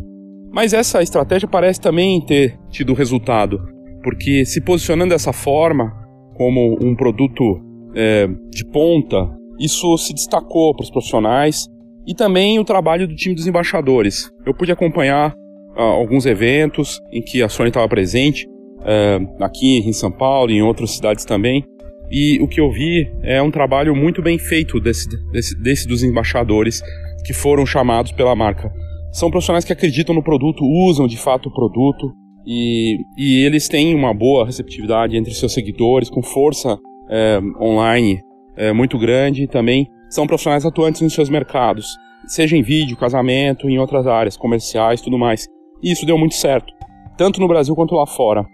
Mas 0.53 0.75
essa 0.75 1.03
estratégia 1.03 1.49
parece 1.49 1.81
também 1.81 2.21
ter 2.21 2.59
tido 2.69 2.93
resultado, 2.93 3.59
porque 4.03 4.45
se 4.45 4.61
posicionando 4.61 5.15
dessa 5.15 5.33
forma, 5.33 5.93
como 6.35 6.77
um 6.83 6.95
produto 6.95 7.59
é, 7.95 8.29
de 8.51 8.67
ponta, 8.67 9.31
isso 9.61 9.97
se 9.99 10.15
destacou 10.15 10.75
para 10.75 10.85
os 10.85 10.91
profissionais 10.91 11.69
e 12.07 12.15
também 12.15 12.59
o 12.59 12.65
trabalho 12.65 13.07
do 13.07 13.15
time 13.15 13.35
dos 13.35 13.47
embaixadores. 13.47 14.31
Eu 14.47 14.55
pude 14.55 14.73
acompanhar 14.73 15.35
uh, 15.77 15.81
alguns 15.81 16.25
eventos 16.25 16.99
em 17.13 17.21
que 17.21 17.43
a 17.43 17.49
Sony 17.49 17.69
estava 17.69 17.87
presente, 17.87 18.47
uh, 18.47 19.45
aqui 19.45 19.79
em 19.79 19.93
São 19.93 20.11
Paulo 20.11 20.51
e 20.51 20.57
em 20.57 20.63
outras 20.63 20.93
cidades 20.93 21.27
também, 21.27 21.63
e 22.11 22.41
o 22.41 22.49
que 22.49 22.61
eu 22.61 22.73
vi 22.73 23.07
é 23.23 23.41
um 23.41 23.51
trabalho 23.51 23.95
muito 23.95 24.23
bem 24.23 24.39
feito 24.39 24.81
desse, 24.81 25.07
desse, 25.31 25.55
desse 25.63 25.87
dos 25.87 26.03
embaixadores 26.03 26.81
que 27.25 27.35
foram 27.35 27.67
chamados 27.67 28.13
pela 28.13 28.35
marca. 28.35 28.73
São 29.13 29.31
profissionais 29.31 29.65
que 29.65 29.73
acreditam 29.73 30.15
no 30.15 30.23
produto, 30.23 30.65
usam 30.65 31.07
de 31.07 31.19
fato 31.19 31.49
o 31.49 31.53
produto 31.53 32.13
e, 32.47 32.97
e 33.19 33.45
eles 33.45 33.69
têm 33.69 33.95
uma 33.95 34.15
boa 34.15 34.47
receptividade 34.47 35.17
entre 35.17 35.35
seus 35.35 35.53
seguidores, 35.53 36.09
com 36.09 36.23
força 36.23 36.79
é, 37.11 37.39
online 37.61 38.21
é, 38.57 38.73
muito 38.73 38.99
grande 38.99 39.47
também 39.47 39.89
são 40.09 40.27
profissionais 40.27 40.67
atuantes 40.67 41.01
nos 41.01 41.15
seus 41.15 41.29
mercados, 41.29 41.97
seja 42.27 42.57
em 42.57 42.63
vídeo, 42.63 42.97
casamento, 42.97 43.69
em 43.69 43.79
outras 43.79 44.07
áreas, 44.07 44.37
comerciais, 44.37 45.01
tudo 45.01 45.19
mais. 45.19 45.47
E 45.83 45.93
isso 45.93 46.05
deu 46.05 46.19
muito 46.19 46.35
certo, 46.35 46.73
tanto 47.17 47.41
no 47.41 47.49
Brasil 47.49 47.75
quanto 47.75 47.95
lá 47.95 48.07
fora. 48.07 48.45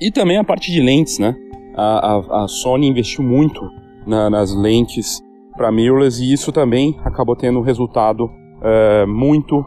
E 0.00 0.10
também 0.10 0.36
a 0.36 0.44
parte 0.44 0.72
de 0.72 0.80
lentes, 0.80 1.18
né? 1.18 1.36
a, 1.74 2.16
a, 2.16 2.44
a 2.44 2.48
Sony 2.48 2.88
investiu 2.88 3.24
muito 3.24 3.60
na, 4.06 4.28
nas 4.28 4.54
lentes 4.54 5.20
para 5.56 5.72
mirrorless 5.72 6.22
e 6.22 6.32
isso 6.32 6.52
também 6.52 6.98
acabou 7.04 7.36
tendo 7.36 7.58
um 7.58 7.62
resultado 7.62 8.30
é, 8.62 9.06
muito, 9.06 9.64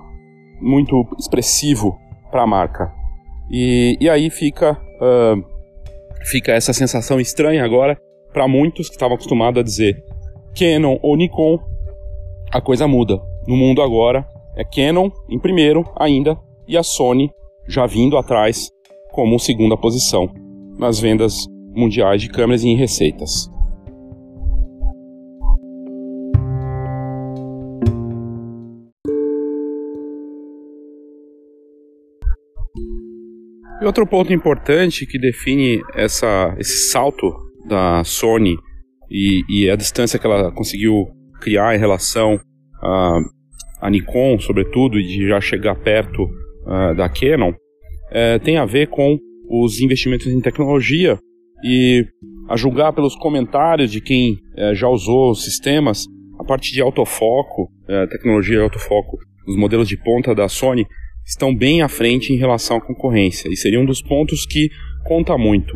muito 0.62 1.05
expressivo 1.19 1.97
para 2.31 2.43
a 2.43 2.47
marca. 2.47 2.91
E, 3.50 3.97
e 4.00 4.09
aí 4.09 4.29
fica, 4.29 4.74
uh, 4.74 5.43
fica 6.25 6.51
essa 6.51 6.74
sensação 6.74 7.19
estranha 7.19 7.63
agora 7.63 7.97
para 8.35 8.49
muitos 8.49 8.89
que 8.89 8.95
estavam 8.95 9.15
acostumados 9.15 9.61
a 9.61 9.63
dizer 9.63 10.03
Canon 10.59 10.99
ou 11.01 11.15
Nikon, 11.15 11.57
a 12.51 12.59
coisa 12.59 12.85
muda. 12.85 13.17
No 13.47 13.55
mundo 13.55 13.81
agora 13.81 14.27
é 14.57 14.63
Canon 14.65 15.09
em 15.29 15.39
primeiro 15.39 15.85
ainda 15.95 16.37
e 16.67 16.75
a 16.75 16.83
Sony 16.83 17.31
já 17.65 17.85
vindo 17.85 18.17
atrás 18.17 18.69
como 19.13 19.39
segunda 19.39 19.77
posição 19.77 20.29
nas 20.77 20.99
vendas 20.99 21.45
mundiais 21.73 22.21
de 22.21 22.27
câmeras 22.27 22.61
e 22.61 22.67
em 22.67 22.75
receitas. 22.75 23.49
E 33.81 33.85
outro 33.85 34.05
ponto 34.05 34.33
importante 34.33 35.05
que 35.05 35.17
define 35.17 35.81
essa, 35.93 36.53
esse 36.59 36.89
salto 36.89 37.44
da 37.67 38.03
Sony 38.03 38.57
e, 39.10 39.41
e, 39.50 39.69
a 39.69 39.75
distância 39.75 40.19
que 40.19 40.25
ela 40.25 40.51
conseguiu 40.51 41.07
criar 41.41 41.75
em 41.75 41.79
relação 41.79 42.39
a, 42.81 43.19
a 43.81 43.89
Nikon, 43.89 44.39
sobretudo, 44.39 45.00
e 45.00 45.03
de 45.03 45.27
já 45.27 45.39
chegar 45.39 45.75
perto 45.75 46.24
uh, 46.24 46.95
da 46.95 47.07
Canon, 47.10 47.53
é, 48.12 48.39
tem 48.39 48.57
a 48.57 48.65
ver 48.65 48.88
com 48.88 49.17
os 49.50 49.79
investimentos 49.79 50.27
em 50.27 50.41
tecnologia 50.41 51.19
e 51.63 52.05
a 52.50 52.55
julgar 52.55 52.93
pelos 52.93 53.15
comentários 53.15 53.91
de 53.91 54.01
quem 54.01 54.38
é, 54.55 54.74
já 54.75 54.88
usou 54.88 55.34
sistemas, 55.34 56.05
a 56.39 56.43
parte 56.43 56.72
de 56.72 56.81
autofoco, 56.81 57.69
é, 57.88 58.07
tecnologia 58.07 58.57
de 58.57 58.63
autofoco, 58.63 59.17
os 59.48 59.55
modelos 59.55 59.88
de 59.88 59.98
ponta 59.98 60.34
da 60.34 60.48
Sony 60.48 60.86
estão 61.25 61.55
bem 61.55 61.81
à 61.81 61.89
frente 61.89 62.31
em 62.31 62.38
relação 62.38 62.77
à 62.77 62.81
concorrência 62.81 63.50
e 63.50 63.55
seria 63.55 63.79
um 63.79 63.86
dos 63.86 64.01
pontos 64.01 64.45
que 64.45 64.69
conta 65.03 65.38
muito. 65.38 65.74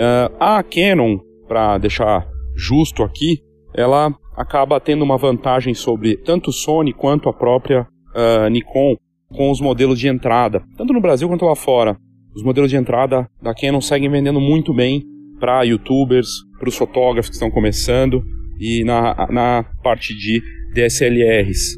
É, 0.00 0.30
a 0.38 0.62
Canon, 0.62 1.18
para 1.48 1.76
deixar 1.76 2.24
justo 2.54 3.02
aqui, 3.02 3.40
ela 3.74 4.14
acaba 4.36 4.78
tendo 4.78 5.02
uma 5.02 5.18
vantagem 5.18 5.74
sobre 5.74 6.16
tanto 6.16 6.52
Sony 6.52 6.92
quanto 6.92 7.28
a 7.28 7.32
própria 7.32 7.82
uh, 8.14 8.48
Nikon 8.48 8.94
com 9.28 9.50
os 9.50 9.60
modelos 9.60 9.98
de 9.98 10.06
entrada, 10.06 10.62
tanto 10.76 10.92
no 10.92 11.00
Brasil 11.00 11.28
quanto 11.28 11.44
lá 11.44 11.56
fora. 11.56 11.96
Os 12.32 12.44
modelos 12.44 12.70
de 12.70 12.76
entrada 12.76 13.28
da 13.42 13.52
Canon 13.52 13.80
seguem 13.80 14.08
vendendo 14.08 14.40
muito 14.40 14.72
bem 14.72 15.02
para 15.40 15.64
youtubers, 15.64 16.28
para 16.60 16.68
os 16.68 16.76
fotógrafos 16.76 17.30
que 17.30 17.34
estão 17.34 17.50
começando 17.50 18.22
e 18.60 18.84
na, 18.84 19.26
na 19.30 19.64
parte 19.82 20.14
de 20.16 20.40
DSLRs. 20.74 21.76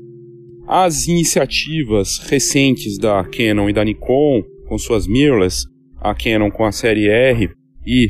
As 0.69 1.07
iniciativas 1.07 2.19
recentes 2.29 2.99
da 2.99 3.25
Canon 3.25 3.71
e 3.71 3.73
da 3.73 3.83
Nikon 3.83 4.43
com 4.69 4.77
suas 4.77 5.07
mirrorless, 5.07 5.65
a 5.99 6.15
Canon 6.15 6.51
com 6.51 6.67
a 6.67 6.71
série 6.71 7.09
R 7.09 7.51
e 7.87 8.09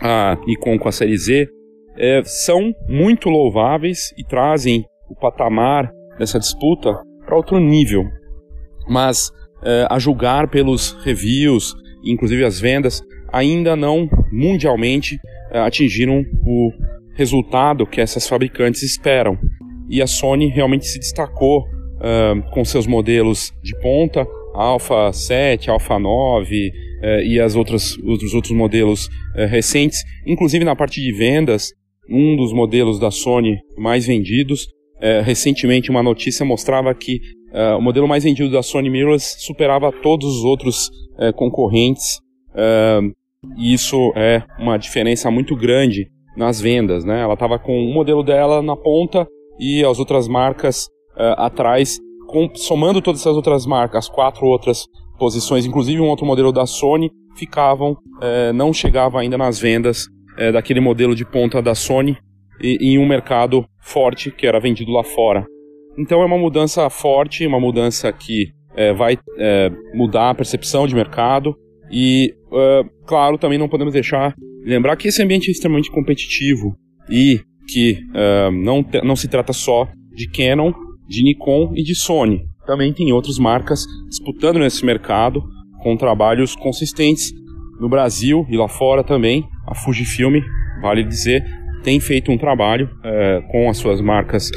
a 0.00 0.36
Nikon 0.46 0.78
com 0.78 0.88
a 0.88 0.92
série 0.92 1.16
Z, 1.16 1.48
é, 1.96 2.22
são 2.24 2.74
muito 2.88 3.28
louváveis 3.28 4.12
e 4.18 4.24
trazem 4.24 4.84
o 5.08 5.14
patamar 5.14 5.90
dessa 6.18 6.38
disputa 6.38 7.02
para 7.24 7.36
outro 7.36 7.58
nível. 7.58 8.04
Mas, 8.88 9.30
é, 9.62 9.86
a 9.88 9.98
julgar 9.98 10.48
pelos 10.48 10.92
reviews, 11.02 11.74
inclusive 12.04 12.44
as 12.44 12.60
vendas, 12.60 13.02
ainda 13.32 13.74
não 13.76 14.08
mundialmente 14.32 15.16
uh, 15.52 15.58
atingiram 15.58 16.24
o 16.44 16.70
resultado 17.14 17.86
que 17.86 18.00
essas 18.00 18.28
fabricantes 18.28 18.82
esperam. 18.82 19.38
E 19.88 20.02
a 20.02 20.06
Sony 20.06 20.48
realmente 20.48 20.86
se 20.86 20.98
destacou 20.98 21.60
uh, 21.60 22.50
com 22.52 22.64
seus 22.64 22.86
modelos 22.86 23.52
de 23.62 23.78
ponta, 23.80 24.26
Alpha 24.54 25.12
7, 25.12 25.70
Alpha 25.70 25.98
9 25.98 26.68
uh, 26.68 26.72
e 27.24 27.40
as 27.40 27.54
outras, 27.54 27.96
os 27.98 28.34
outros 28.34 28.52
modelos 28.52 29.08
recentes, 29.48 29.98
inclusive 30.26 30.64
na 30.64 30.74
parte 30.74 31.00
de 31.00 31.12
vendas, 31.12 31.70
um 32.08 32.36
dos 32.36 32.52
modelos 32.52 32.98
da 32.98 33.10
Sony 33.10 33.58
mais 33.76 34.06
vendidos. 34.06 34.66
recentemente, 35.24 35.90
uma 35.90 36.02
notícia 36.02 36.44
mostrava 36.44 36.94
que 36.94 37.20
o 37.78 37.80
modelo 37.80 38.08
mais 38.08 38.24
vendido 38.24 38.50
da 38.50 38.62
Sony 38.62 38.90
Mirrorless 38.90 39.36
superava 39.40 39.92
todos 39.92 40.38
os 40.38 40.44
outros 40.44 40.90
concorrentes 41.36 42.18
e 43.56 43.72
isso 43.72 44.12
é 44.16 44.42
uma 44.58 44.76
diferença 44.76 45.30
muito 45.30 45.54
grande 45.54 46.08
nas 46.36 46.60
vendas, 46.60 47.04
né? 47.04 47.20
Ela 47.20 47.34
estava 47.34 47.58
com 47.58 47.78
um 47.78 47.92
modelo 47.92 48.22
dela 48.22 48.60
na 48.62 48.76
ponta 48.76 49.26
e 49.58 49.84
as 49.84 49.98
outras 49.98 50.26
marcas 50.26 50.88
atrás, 51.36 51.98
somando 52.54 53.00
todas 53.00 53.20
essas 53.20 53.36
outras 53.36 53.64
marcas, 53.64 54.06
as 54.06 54.08
quatro 54.08 54.46
outras 54.46 54.84
posições, 55.16 55.66
inclusive 55.66 56.00
um 56.00 56.08
outro 56.08 56.26
modelo 56.26 56.52
da 56.52 56.66
Sony, 56.66 57.10
ficavam, 57.36 57.92
uh, 57.92 58.52
não 58.54 58.72
chegava 58.72 59.20
ainda 59.20 59.36
nas 59.36 59.58
vendas 59.58 60.06
uh, 60.38 60.52
daquele 60.52 60.80
modelo 60.80 61.14
de 61.14 61.24
ponta 61.24 61.60
da 61.60 61.74
Sony 61.74 62.16
em 62.62 62.98
um 62.98 63.06
mercado 63.06 63.66
forte 63.82 64.30
que 64.30 64.46
era 64.46 64.58
vendido 64.58 64.90
lá 64.90 65.04
fora. 65.04 65.44
Então 65.98 66.22
é 66.22 66.24
uma 66.24 66.38
mudança 66.38 66.88
forte, 66.88 67.46
uma 67.46 67.60
mudança 67.60 68.10
que 68.10 68.50
vai 68.96 69.18
mudar 69.94 70.30
a 70.30 70.34
percepção 70.34 70.86
de 70.86 70.94
mercado, 70.94 71.54
e, 71.90 72.34
uh, 72.46 72.88
claro, 73.06 73.38
também 73.38 73.58
não 73.58 73.68
podemos 73.68 73.92
deixar 73.92 74.34
lembrar 74.64 74.96
que 74.96 75.08
esse 75.08 75.22
ambiente 75.22 75.48
é 75.48 75.52
extremamente 75.52 75.90
competitivo 75.90 76.76
e 77.08 77.40
que 77.68 77.98
uh, 78.10 78.50
não, 78.50 78.84
não 79.04 79.16
se 79.16 79.28
trata 79.28 79.52
só 79.52 79.88
de 80.12 80.28
Canon, 80.28 80.72
de 81.08 81.22
Nikon 81.22 81.72
e 81.74 81.82
de 81.82 81.94
Sony. 81.94 82.42
Também 82.66 82.92
tem 82.92 83.12
outras 83.12 83.38
marcas 83.38 83.86
disputando 84.08 84.58
nesse 84.58 84.84
mercado 84.84 85.42
com 85.82 85.96
trabalhos 85.96 86.54
consistentes. 86.56 87.32
No 87.80 87.88
Brasil 87.88 88.46
e 88.48 88.56
lá 88.56 88.68
fora 88.68 89.04
também, 89.04 89.44
a 89.66 89.74
Fujifilm, 89.74 90.40
vale 90.80 91.04
dizer, 91.04 91.44
tem 91.82 92.00
feito 92.00 92.32
um 92.32 92.38
trabalho 92.38 92.86
uh, 92.86 93.46
com 93.52 93.68
as 93.68 93.76
suas 93.76 94.00
marcas 94.00 94.50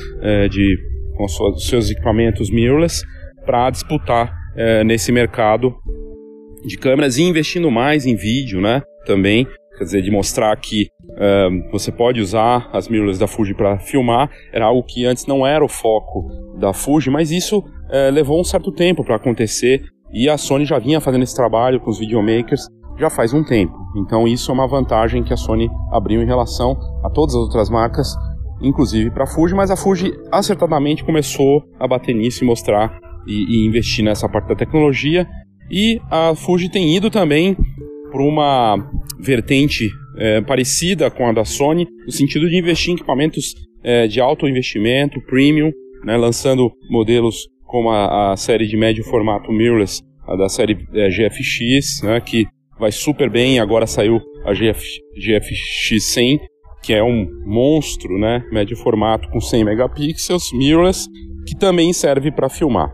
de 0.50 0.78
com 1.16 1.25
os 1.25 1.68
seus 1.68 1.92
equipamentos 1.92 2.50
mirrorless 2.50 3.04
para 3.46 3.70
disputar 3.70 4.34
nesse 4.86 5.12
mercado 5.12 5.75
de 6.66 6.78
câmeras 6.78 7.18
e 7.18 7.24
investindo 7.24 7.70
mais 7.72 8.06
em 8.06 8.16
vídeo, 8.16 8.62
né? 8.62 8.82
Também, 9.06 9.48
quer 9.78 9.84
dizer, 9.84 10.01
de 10.01 10.12
mostrar 10.12 10.56
que 10.58 10.88
uh, 11.12 11.72
você 11.72 11.92
pode 11.92 12.20
usar 12.20 12.70
as 12.74 12.88
mirrorless 12.88 13.20
da 13.20 13.28
Fuji 13.28 13.54
para 13.54 13.80
filmar, 13.80 14.30
era 14.51 14.66
algo 14.66 14.84
que 14.84 15.06
antes 15.06 15.25
não 15.25 15.46
era 15.46 15.63
o 15.63 15.70
foco 15.70 16.28
da 16.58 16.74
Fuji, 16.74 17.10
mas 17.10 17.32
isso 17.32 17.63
uh, 17.89 18.12
levou 18.12 18.39
um 18.39 18.43
certo 18.43 18.72
tempo 18.72 19.03
para 19.03 19.15
acontecer 19.15 19.84
e 20.12 20.29
a 20.29 20.38
Sony 20.38 20.65
já 20.65 20.79
vinha 20.79 21.00
fazendo 21.00 21.24
esse 21.24 21.36
trabalho 21.36 21.79
com 21.79 21.89
os 21.89 22.00
videomakers 22.00 22.67
já 22.98 23.10
faz 23.10 23.34
um 23.34 23.43
tempo. 23.43 23.74
Então 23.96 24.27
isso 24.27 24.51
é 24.51 24.53
uma 24.53 24.67
vantagem 24.67 25.24
que 25.24 25.34
a 25.34 25.38
Sony 25.38 25.69
abriu 25.91 26.22
em 26.22 26.25
relação 26.25 26.77
a 27.03 27.10
todas 27.10 27.34
as 27.34 27.41
outras 27.41 27.69
marcas, 27.69 28.13
inclusive 28.62 29.10
para 29.12 29.24
a 29.24 29.27
Fuji, 29.27 29.55
mas 29.55 29.72
a 29.72 29.77
Fuji 29.77 30.12
acertadamente 30.31 31.03
começou 31.03 31.63
a 31.79 31.88
bater 31.88 32.13
nisso 32.13 32.43
e 32.43 32.48
mostrar 32.48 33.00
e, 33.25 33.63
e 33.63 33.65
investir 33.65 34.03
nessa 34.03 34.27
parte 34.27 34.50
da 34.50 34.55
tecnologia. 34.55 35.27
E 35.72 36.01
a 36.10 36.36
Fuji 36.36 36.69
tem 36.69 36.96
ido 36.96 37.10
também 37.10 37.55
por 38.12 38.22
uma 38.22 38.75
vertente 39.19 39.89
é, 40.17 40.41
parecida 40.41 41.10
com 41.10 41.27
a 41.27 41.31
da 41.31 41.46
Sony, 41.46 41.88
no 42.05 42.12
sentido 42.12 42.50
de 42.50 42.58
investir 42.58 42.91
em 42.91 42.96
equipamentos 42.96 43.53
é, 43.84 44.08
de 44.08 44.19
alto 44.19 44.48
investimento, 44.48 45.22
premium, 45.22 45.72
né, 46.03 46.17
lançando 46.17 46.72
modelos 46.89 47.48
como 47.69 47.91
a, 47.91 48.31
a, 48.31 48.38
série 48.38 48.65
de 48.65 48.75
médio 48.75 49.03
formato 49.03 49.51
mirrorless, 49.51 50.01
a 50.27 50.35
da 50.35 50.49
série 50.49 50.88
é, 50.91 51.07
GFX, 51.07 52.01
né, 52.01 52.19
que 52.19 52.47
vai 52.79 52.91
super 52.91 53.29
bem. 53.29 53.59
Agora 53.59 53.85
saiu 53.85 54.19
a 54.43 54.53
GF, 54.53 54.83
GFX 55.15 56.03
100, 56.13 56.39
que 56.81 56.93
é 56.93 57.03
um 57.03 57.27
monstro, 57.45 58.17
né, 58.17 58.43
médio 58.51 58.75
formato 58.75 59.29
com 59.29 59.39
100 59.39 59.65
megapixels, 59.65 60.51
mirrorless, 60.51 61.07
que 61.45 61.55
também 61.55 61.93
serve 61.93 62.31
para 62.31 62.49
filmar. 62.49 62.91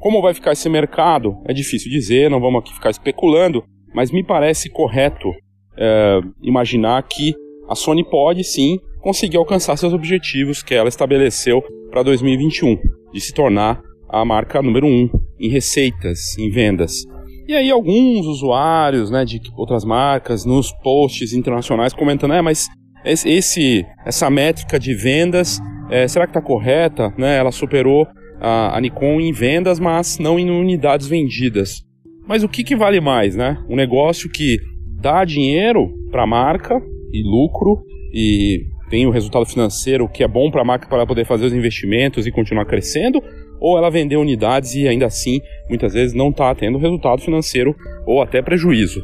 Como 0.00 0.20
vai 0.20 0.34
ficar 0.34 0.52
esse 0.52 0.68
mercado? 0.68 1.36
É 1.46 1.54
difícil 1.54 1.88
dizer, 1.88 2.28
não 2.28 2.40
vamos 2.40 2.60
aqui 2.60 2.74
ficar 2.74 2.90
especulando, 2.90 3.62
mas 3.94 4.10
me 4.10 4.24
parece 4.24 4.68
correto 4.68 5.30
é, 5.78 6.20
imaginar 6.42 7.00
que 7.04 7.32
a 7.68 7.76
Sony 7.76 8.04
pode 8.04 8.42
sim 8.42 8.80
conseguir 9.00 9.36
alcançar 9.36 9.76
seus 9.76 9.92
objetivos 9.92 10.64
que 10.64 10.74
ela 10.74 10.88
estabeleceu 10.88 11.62
para 11.92 12.02
2021, 12.02 12.76
de 13.12 13.20
se 13.20 13.32
tornar 13.32 13.80
a 14.08 14.24
marca 14.24 14.62
número 14.62 14.86
um 14.86 15.08
em 15.38 15.48
receitas, 15.48 16.36
em 16.38 16.50
vendas. 16.50 17.04
E 17.48 17.54
aí 17.54 17.70
alguns 17.70 18.26
usuários 18.26 19.10
né, 19.10 19.24
de 19.24 19.40
outras 19.56 19.84
marcas 19.84 20.44
nos 20.44 20.72
posts 20.82 21.32
internacionais 21.32 21.92
comentando, 21.92 22.34
é, 22.34 22.42
mas 22.42 22.66
esse, 23.04 23.86
essa 24.04 24.28
métrica 24.28 24.80
de 24.80 24.92
vendas, 24.94 25.60
é, 25.88 26.08
será 26.08 26.26
que 26.26 26.30
está 26.30 26.42
correta? 26.42 27.14
Né? 27.16 27.36
Ela 27.36 27.52
superou 27.52 28.06
a, 28.40 28.76
a, 28.76 28.80
Nikon 28.80 29.20
em 29.20 29.32
vendas, 29.32 29.78
mas 29.78 30.18
não 30.18 30.38
em 30.38 30.50
unidades 30.50 31.06
vendidas. 31.06 31.84
Mas 32.26 32.42
o 32.42 32.48
que, 32.48 32.64
que 32.64 32.74
vale 32.74 33.00
mais, 33.00 33.36
né? 33.36 33.56
Um 33.68 33.76
negócio 33.76 34.28
que 34.28 34.58
dá 35.00 35.24
dinheiro 35.24 35.88
para 36.10 36.24
a 36.24 36.26
marca 36.26 36.82
e 37.12 37.22
lucro 37.22 37.84
e 38.12 38.66
tem 38.90 39.06
o 39.06 39.10
resultado 39.10 39.46
financeiro 39.46 40.08
que 40.08 40.24
é 40.24 40.28
bom 40.28 40.50
para 40.50 40.62
a 40.62 40.64
marca 40.64 40.88
para 40.88 41.06
poder 41.06 41.24
fazer 41.24 41.46
os 41.46 41.52
investimentos 41.52 42.26
e 42.26 42.32
continuar 42.32 42.64
crescendo, 42.66 43.22
ou 43.60 43.76
ela 43.76 43.90
vender 43.90 44.16
unidades 44.16 44.74
e 44.74 44.86
ainda 44.86 45.06
assim 45.06 45.40
muitas 45.68 45.94
vezes 45.94 46.14
não 46.14 46.30
está 46.30 46.54
tendo 46.54 46.78
resultado 46.78 47.22
financeiro 47.22 47.74
ou 48.06 48.22
até 48.22 48.42
prejuízo. 48.42 49.02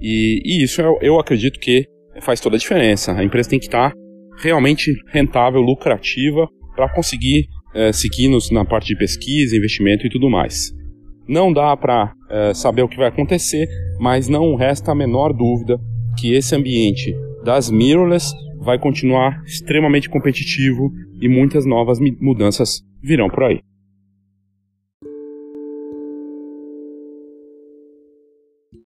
E, 0.00 0.40
e 0.44 0.62
isso 0.62 0.80
eu, 0.80 0.98
eu, 1.00 1.18
acredito 1.18 1.58
que 1.58 1.86
faz 2.20 2.40
toda 2.40 2.56
a 2.56 2.58
diferença. 2.58 3.12
A 3.12 3.24
empresa 3.24 3.50
tem 3.50 3.58
que 3.58 3.66
estar 3.66 3.90
tá 3.90 3.96
realmente 4.42 4.92
rentável, 5.08 5.60
lucrativa 5.60 6.48
para 6.74 6.92
conseguir 6.92 7.46
é, 7.74 7.92
seguir-nos 7.92 8.50
na 8.50 8.64
parte 8.64 8.88
de 8.88 8.96
pesquisa, 8.96 9.56
investimento 9.56 10.06
e 10.06 10.10
tudo 10.10 10.30
mais. 10.30 10.72
Não 11.26 11.52
dá 11.52 11.76
para 11.76 12.12
é, 12.30 12.54
saber 12.54 12.82
o 12.82 12.88
que 12.88 12.96
vai 12.96 13.08
acontecer, 13.08 13.66
mas 13.98 14.28
não 14.28 14.54
resta 14.54 14.92
a 14.92 14.94
menor 14.94 15.32
dúvida 15.32 15.80
que 16.18 16.34
esse 16.34 16.54
ambiente 16.54 17.14
das 17.42 17.70
mirrorless 17.70 18.32
vai 18.60 18.78
continuar 18.78 19.42
extremamente 19.44 20.08
competitivo 20.08 20.90
e 21.20 21.28
muitas 21.28 21.66
novas 21.66 21.98
mudanças 22.20 22.82
virão 23.02 23.28
por 23.28 23.44
aí. 23.44 23.60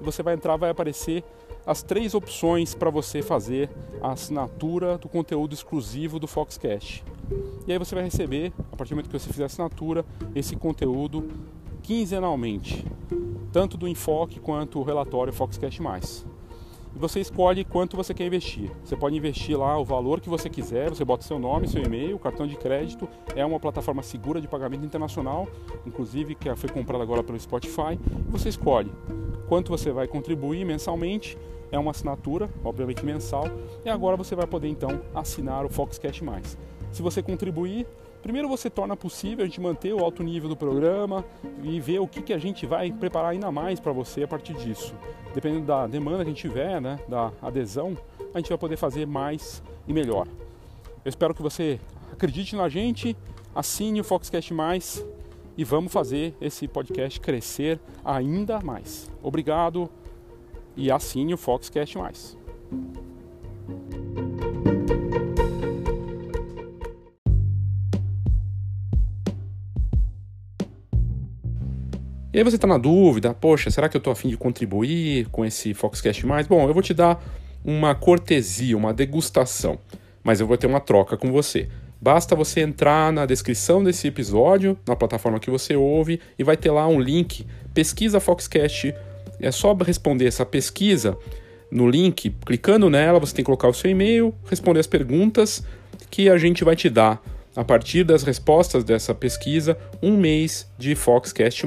você 0.00 0.22
vai 0.22 0.34
entrar, 0.34 0.56
vai 0.56 0.70
aparecer 0.70 1.24
as 1.66 1.82
três 1.82 2.14
opções 2.14 2.74
para 2.74 2.90
você 2.90 3.20
fazer 3.20 3.68
a 4.00 4.12
assinatura 4.12 4.96
do 4.96 5.08
conteúdo 5.08 5.52
exclusivo 5.52 6.18
do 6.18 6.26
Foxcast. 6.26 7.04
E 7.66 7.72
aí 7.72 7.78
você 7.78 7.94
vai 7.94 8.04
receber, 8.04 8.52
a 8.72 8.76
partir 8.76 8.90
do 8.90 8.96
momento 8.96 9.10
que 9.10 9.18
você 9.18 9.30
fizer 9.30 9.42
a 9.42 9.46
assinatura, 9.46 10.04
esse 10.34 10.56
conteúdo 10.56 11.28
quinzenalmente, 11.82 12.84
tanto 13.52 13.76
do 13.76 13.86
enfoque 13.86 14.40
quanto 14.40 14.78
o 14.78 14.82
relatório 14.82 15.32
Foxcast+. 15.32 15.82
E 16.94 16.98
você 16.98 17.20
escolhe 17.20 17.64
quanto 17.64 17.96
você 17.96 18.14
quer 18.14 18.26
investir. 18.26 18.70
Você 18.82 18.96
pode 18.96 19.14
investir 19.14 19.58
lá 19.58 19.78
o 19.78 19.84
valor 19.84 20.20
que 20.20 20.28
você 20.28 20.48
quiser, 20.48 20.88
você 20.88 21.04
bota 21.04 21.22
seu 21.22 21.38
nome, 21.38 21.68
seu 21.68 21.82
e-mail, 21.82 22.18
cartão 22.18 22.46
de 22.46 22.56
crédito. 22.56 23.06
É 23.36 23.44
uma 23.44 23.60
plataforma 23.60 24.02
segura 24.02 24.40
de 24.40 24.48
pagamento 24.48 24.84
internacional, 24.84 25.46
inclusive 25.86 26.34
que 26.34 26.54
foi 26.56 26.70
comprada 26.70 27.04
agora 27.04 27.22
pelo 27.22 27.38
Spotify. 27.38 27.98
E 28.26 28.30
você 28.30 28.48
escolhe 28.48 28.90
quanto 29.48 29.70
você 29.70 29.90
vai 29.90 30.06
contribuir 30.06 30.64
mensalmente. 30.64 31.36
É 31.70 31.78
uma 31.78 31.90
assinatura, 31.90 32.48
obviamente 32.64 33.04
mensal, 33.04 33.44
e 33.84 33.90
agora 33.90 34.16
você 34.16 34.34
vai 34.34 34.46
poder 34.46 34.68
então 34.68 35.02
assinar 35.14 35.66
o 35.66 35.68
Foxcast 35.68 36.24
Mais. 36.24 36.56
Se 36.90 37.02
você 37.02 37.22
contribuir, 37.22 37.86
Primeiro 38.22 38.48
você 38.48 38.68
torna 38.68 38.96
possível 38.96 39.44
a 39.44 39.46
gente 39.46 39.60
manter 39.60 39.92
o 39.92 40.00
alto 40.00 40.22
nível 40.22 40.48
do 40.48 40.56
programa 40.56 41.24
e 41.62 41.78
ver 41.78 42.00
o 42.00 42.06
que, 42.08 42.20
que 42.20 42.32
a 42.32 42.38
gente 42.38 42.66
vai 42.66 42.90
preparar 42.90 43.30
ainda 43.30 43.50
mais 43.52 43.78
para 43.78 43.92
você 43.92 44.24
a 44.24 44.28
partir 44.28 44.54
disso. 44.54 44.94
Dependendo 45.34 45.66
da 45.66 45.86
demanda 45.86 46.18
que 46.18 46.30
a 46.30 46.34
gente 46.34 46.40
tiver, 46.40 46.80
né, 46.80 46.98
da 47.08 47.32
adesão, 47.40 47.96
a 48.34 48.38
gente 48.38 48.48
vai 48.48 48.58
poder 48.58 48.76
fazer 48.76 49.06
mais 49.06 49.62
e 49.86 49.92
melhor. 49.92 50.26
Eu 51.04 51.08
espero 51.08 51.32
que 51.32 51.40
você 51.40 51.78
acredite 52.12 52.56
na 52.56 52.68
gente, 52.68 53.16
assine 53.54 54.00
o 54.00 54.04
Foxcast 54.04 54.52
Mais 54.52 55.04
e 55.58 55.64
vamos 55.64 55.92
fazer 55.92 56.36
esse 56.40 56.68
podcast 56.68 57.18
crescer 57.18 57.80
ainda 58.04 58.60
mais. 58.60 59.10
Obrigado 59.20 59.90
e 60.76 60.88
assine 60.88 61.34
o 61.34 61.36
Foxcast 61.36 61.98
Mais. 61.98 62.38
E 72.32 72.38
aí 72.38 72.44
você 72.44 72.54
está 72.54 72.68
na 72.68 72.78
dúvida, 72.78 73.34
poxa, 73.34 73.68
será 73.68 73.88
que 73.88 73.96
eu 73.96 73.98
estou 73.98 74.12
afim 74.12 74.28
de 74.28 74.36
contribuir 74.36 75.28
com 75.30 75.44
esse 75.44 75.74
Foxcast 75.74 76.24
Mais? 76.24 76.46
Bom, 76.46 76.68
eu 76.68 76.72
vou 76.72 76.82
te 76.84 76.94
dar 76.94 77.20
uma 77.64 77.96
cortesia, 77.96 78.76
uma 78.76 78.94
degustação, 78.94 79.76
mas 80.22 80.38
eu 80.38 80.46
vou 80.46 80.56
ter 80.56 80.68
uma 80.68 80.78
troca 80.78 81.16
com 81.16 81.32
você. 81.32 81.68
Basta 82.00 82.36
você 82.36 82.60
entrar 82.60 83.12
na 83.12 83.26
descrição 83.26 83.82
desse 83.82 84.06
episódio, 84.06 84.78
na 84.86 84.94
plataforma 84.94 85.40
que 85.40 85.50
você 85.50 85.74
ouve, 85.74 86.20
e 86.38 86.44
vai 86.44 86.56
ter 86.56 86.70
lá 86.70 86.86
um 86.86 87.00
link, 87.00 87.46
pesquisa 87.74 88.20
Foxcast. 88.20 88.94
É 89.40 89.50
só 89.50 89.74
responder 89.74 90.26
essa 90.26 90.46
pesquisa 90.46 91.16
no 91.70 91.88
link, 91.88 92.30
clicando 92.46 92.88
nela, 92.88 93.18
você 93.18 93.34
tem 93.34 93.42
que 93.42 93.46
colocar 93.46 93.68
o 93.68 93.74
seu 93.74 93.90
e-mail, 93.90 94.34
responder 94.48 94.80
as 94.80 94.86
perguntas 94.86 95.62
que 96.10 96.28
a 96.28 96.38
gente 96.38 96.64
vai 96.64 96.76
te 96.76 96.88
dar 96.88 97.22
a 97.58 97.64
partir 97.64 98.04
das 98.04 98.22
respostas 98.22 98.84
dessa 98.84 99.12
pesquisa, 99.12 99.76
um 100.00 100.16
mês 100.16 100.70
de 100.78 100.94
Foxcast 100.94 101.66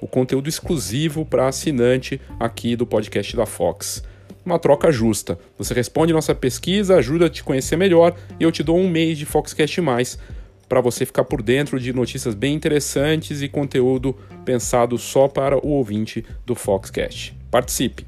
o 0.00 0.06
conteúdo 0.06 0.48
exclusivo 0.48 1.22
para 1.24 1.48
assinante 1.48 2.18
aqui 2.40 2.74
do 2.74 2.86
podcast 2.86 3.36
da 3.36 3.44
Fox. 3.44 4.02
Uma 4.48 4.58
troca 4.58 4.90
justa. 4.90 5.38
Você 5.58 5.74
responde 5.74 6.10
nossa 6.10 6.34
pesquisa, 6.34 6.96
ajuda 6.96 7.26
a 7.26 7.28
te 7.28 7.44
conhecer 7.44 7.76
melhor 7.76 8.16
e 8.40 8.44
eu 8.44 8.50
te 8.50 8.62
dou 8.62 8.78
um 8.78 8.88
mês 8.88 9.18
de 9.18 9.26
Foxcast 9.26 9.78
Mais 9.82 10.18
para 10.66 10.80
você 10.80 11.04
ficar 11.04 11.24
por 11.24 11.42
dentro 11.42 11.78
de 11.78 11.92
notícias 11.92 12.34
bem 12.34 12.54
interessantes 12.54 13.42
e 13.42 13.48
conteúdo 13.48 14.16
pensado 14.46 14.96
só 14.96 15.28
para 15.28 15.58
o 15.58 15.68
ouvinte 15.68 16.24
do 16.46 16.54
Foxcast. 16.54 17.36
Participe! 17.50 18.06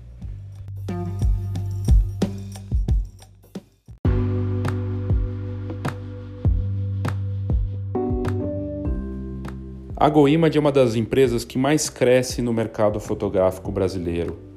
A 9.94 10.08
GoImage 10.08 10.56
é 10.56 10.60
uma 10.60 10.72
das 10.72 10.94
empresas 10.94 11.44
que 11.44 11.58
mais 11.58 11.90
cresce 11.90 12.40
no 12.40 12.54
mercado 12.54 12.98
fotográfico 12.98 13.70
brasileiro. 13.70 14.49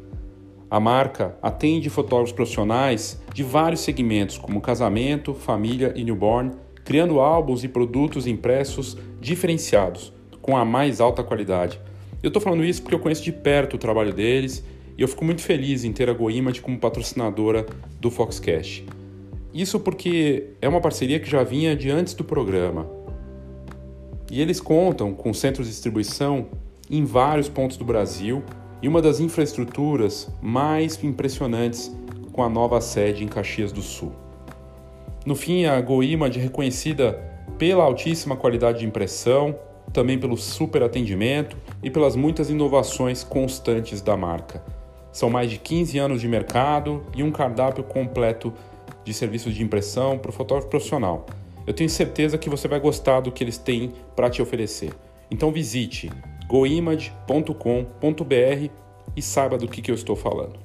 A 0.73 0.79
marca 0.79 1.37
atende 1.39 1.87
fotógrafos 1.87 2.31
profissionais 2.31 3.21
de 3.31 3.43
vários 3.43 3.81
segmentos, 3.81 4.39
como 4.39 4.59
casamento, 4.59 5.35
família 5.35 5.93
e 5.95 6.03
newborn, 6.03 6.49
criando 6.83 7.19
álbuns 7.19 7.63
e 7.63 7.67
produtos 7.67 8.25
impressos 8.25 8.97
diferenciados, 9.21 10.11
com 10.41 10.57
a 10.57 10.65
mais 10.65 10.99
alta 10.99 11.23
qualidade. 11.23 11.79
Eu 12.23 12.29
estou 12.29 12.41
falando 12.41 12.65
isso 12.65 12.81
porque 12.81 12.95
eu 12.95 12.99
conheço 12.99 13.23
de 13.23 13.31
perto 13.31 13.75
o 13.75 13.77
trabalho 13.77 14.11
deles 14.11 14.65
e 14.97 15.03
eu 15.03 15.07
fico 15.07 15.23
muito 15.23 15.43
feliz 15.43 15.83
em 15.83 15.93
ter 15.93 16.09
a 16.09 16.13
GoImage 16.13 16.59
como 16.59 16.79
patrocinadora 16.79 17.67
do 17.99 18.09
Foxcast. 18.09 18.83
Isso 19.53 19.79
porque 19.79 20.55
é 20.59 20.67
uma 20.67 20.81
parceria 20.81 21.19
que 21.19 21.29
já 21.29 21.43
vinha 21.43 21.75
de 21.75 21.91
antes 21.91 22.15
do 22.15 22.23
programa. 22.23 22.89
E 24.31 24.41
eles 24.41 24.59
contam 24.59 25.13
com 25.13 25.35
centros 25.35 25.67
de 25.67 25.71
distribuição 25.71 26.47
em 26.89 27.05
vários 27.05 27.47
pontos 27.47 27.77
do 27.77 27.85
Brasil 27.85 28.43
e 28.83 28.87
uma 28.87 29.01
das 29.01 29.19
infraestruturas 29.19 30.29
mais 30.39 31.03
impressionantes 31.03 31.91
com 32.31 32.43
a 32.43 32.49
nova 32.49 32.79
sede 32.79 33.23
em 33.23 33.27
Caxias 33.27 33.71
do 33.71 33.81
Sul. 33.81 34.11
No 35.25 35.35
fim, 35.35 35.65
a 35.65 35.81
GoImage 35.81 36.39
é 36.39 36.43
reconhecida 36.43 37.13
pela 37.57 37.83
altíssima 37.83 38.35
qualidade 38.35 38.79
de 38.79 38.85
impressão, 38.85 39.55
também 39.91 40.19
pelo 40.19 40.37
super 40.37 40.83
atendimento 40.83 41.57
e 41.81 41.89
pelas 41.89 42.15
muitas 42.15 42.49
inovações 42.51 43.23
constantes 43.23 44.01
da 44.01 44.15
marca. 44.15 44.63
São 45.11 45.29
mais 45.29 45.49
de 45.49 45.57
15 45.57 45.97
anos 45.97 46.21
de 46.21 46.27
mercado 46.27 47.03
e 47.15 47.23
um 47.23 47.31
cardápio 47.31 47.83
completo 47.83 48.53
de 49.03 49.13
serviços 49.13 49.55
de 49.55 49.63
impressão 49.63 50.19
para 50.19 50.29
o 50.29 50.33
fotógrafo 50.33 50.69
profissional 50.69 51.25
eu 51.65 51.73
tenho 51.73 51.89
certeza 51.89 52.37
que 52.37 52.49
você 52.49 52.67
vai 52.67 52.79
gostar 52.79 53.21
do 53.21 53.31
que 53.31 53.43
eles 53.43 53.57
têm 53.57 53.93
para 54.15 54.29
te 54.29 54.41
oferecer. 54.41 54.91
Então 55.31 55.51
visite 55.51 56.11
goimage.com.br 56.47 57.53
e 59.15 59.21
saiba 59.21 59.57
do 59.57 59.67
que, 59.67 59.81
que 59.81 59.91
eu 59.91 59.95
estou 59.95 60.15
falando. 60.15 60.59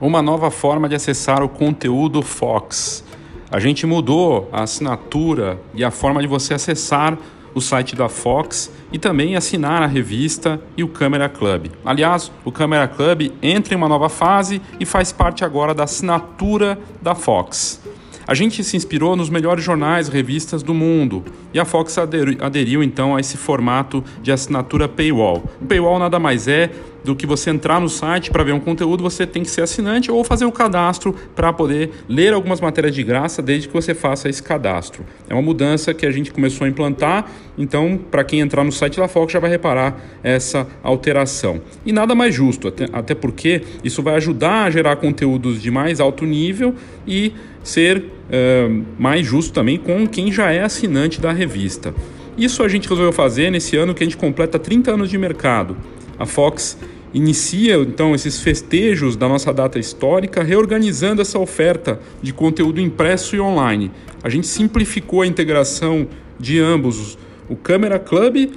Uma 0.00 0.20
nova 0.20 0.50
forma 0.50 0.88
de 0.88 0.96
acessar 0.96 1.44
o 1.44 1.48
conteúdo 1.48 2.22
Fox. 2.22 3.04
A 3.48 3.60
gente 3.60 3.86
mudou 3.86 4.48
a 4.50 4.64
assinatura 4.64 5.60
e 5.74 5.84
a 5.84 5.92
forma 5.92 6.20
de 6.20 6.26
você 6.26 6.54
acessar 6.54 7.16
o 7.54 7.60
site 7.60 7.94
da 7.94 8.08
Fox 8.08 8.70
e 8.92 8.98
também 8.98 9.36
assinar 9.36 9.82
a 9.82 9.86
revista 9.86 10.60
e 10.76 10.82
o 10.82 10.88
Câmera 10.88 11.28
Club. 11.28 11.66
Aliás, 11.84 12.30
o 12.44 12.52
Câmera 12.52 12.88
Club 12.88 13.32
entra 13.42 13.74
em 13.74 13.76
uma 13.76 13.88
nova 13.88 14.08
fase 14.08 14.60
e 14.78 14.84
faz 14.84 15.12
parte 15.12 15.44
agora 15.44 15.74
da 15.74 15.84
assinatura 15.84 16.78
da 17.00 17.14
Fox. 17.14 17.80
A 18.26 18.34
gente 18.34 18.62
se 18.62 18.76
inspirou 18.76 19.16
nos 19.16 19.28
melhores 19.28 19.64
jornais 19.64 20.08
e 20.08 20.12
revistas 20.12 20.62
do 20.62 20.72
mundo 20.72 21.24
e 21.52 21.58
a 21.58 21.64
Fox 21.64 21.98
aderiu, 21.98 22.38
aderiu 22.40 22.82
então 22.82 23.16
a 23.16 23.20
esse 23.20 23.36
formato 23.36 24.02
de 24.22 24.30
assinatura 24.30 24.88
paywall. 24.88 25.42
O 25.60 25.66
paywall 25.66 25.98
nada 25.98 26.18
mais 26.18 26.46
é 26.46 26.70
do 27.04 27.16
que 27.16 27.26
você 27.26 27.50
entrar 27.50 27.80
no 27.80 27.88
site 27.88 28.30
para 28.30 28.44
ver 28.44 28.52
um 28.52 28.60
conteúdo, 28.60 29.02
você 29.02 29.26
tem 29.26 29.42
que 29.42 29.50
ser 29.50 29.62
assinante 29.62 30.10
ou 30.10 30.22
fazer 30.22 30.44
o 30.44 30.52
cadastro 30.52 31.14
para 31.34 31.52
poder 31.52 31.90
ler 32.08 32.32
algumas 32.32 32.60
matérias 32.60 32.94
de 32.94 33.02
graça 33.02 33.42
desde 33.42 33.68
que 33.68 33.74
você 33.74 33.94
faça 33.94 34.28
esse 34.28 34.42
cadastro. 34.42 35.04
É 35.28 35.34
uma 35.34 35.42
mudança 35.42 35.92
que 35.92 36.06
a 36.06 36.10
gente 36.10 36.32
começou 36.32 36.64
a 36.64 36.68
implantar, 36.68 37.30
então 37.58 37.98
para 38.10 38.24
quem 38.24 38.40
entrar 38.40 38.64
no 38.64 38.72
site 38.72 38.98
da 38.98 39.08
Fox 39.08 39.32
já 39.32 39.40
vai 39.40 39.50
reparar 39.50 39.96
essa 40.22 40.66
alteração. 40.82 41.60
E 41.84 41.92
nada 41.92 42.14
mais 42.14 42.34
justo, 42.34 42.68
até, 42.68 42.86
até 42.92 43.14
porque 43.14 43.62
isso 43.82 44.02
vai 44.02 44.14
ajudar 44.16 44.64
a 44.64 44.70
gerar 44.70 44.96
conteúdos 44.96 45.60
de 45.60 45.70
mais 45.70 46.00
alto 46.00 46.24
nível 46.24 46.74
e 47.06 47.32
ser 47.62 47.98
uh, 47.98 48.84
mais 48.98 49.26
justo 49.26 49.52
também 49.52 49.78
com 49.78 50.06
quem 50.06 50.32
já 50.32 50.50
é 50.50 50.62
assinante 50.62 51.20
da 51.20 51.32
revista. 51.32 51.94
Isso 52.36 52.62
a 52.62 52.68
gente 52.68 52.88
resolveu 52.88 53.12
fazer 53.12 53.50
nesse 53.50 53.76
ano 53.76 53.94
que 53.94 54.02
a 54.02 54.06
gente 54.06 54.16
completa 54.16 54.58
30 54.58 54.92
anos 54.92 55.10
de 55.10 55.18
mercado. 55.18 55.76
A 56.18 56.24
Fox 56.24 56.78
inicia 57.14 57.76
então 57.76 58.14
esses 58.14 58.40
festejos 58.40 59.16
da 59.16 59.28
nossa 59.28 59.52
data 59.52 59.78
histórica, 59.78 60.42
reorganizando 60.42 61.22
essa 61.22 61.38
oferta 61.38 62.00
de 62.22 62.32
conteúdo 62.32 62.80
impresso 62.80 63.36
e 63.36 63.40
online. 63.40 63.90
A 64.22 64.28
gente 64.28 64.46
simplificou 64.46 65.22
a 65.22 65.26
integração 65.26 66.06
de 66.38 66.58
ambos, 66.58 67.18
o 67.48 67.56
Câmera 67.56 67.98
Club 67.98 68.52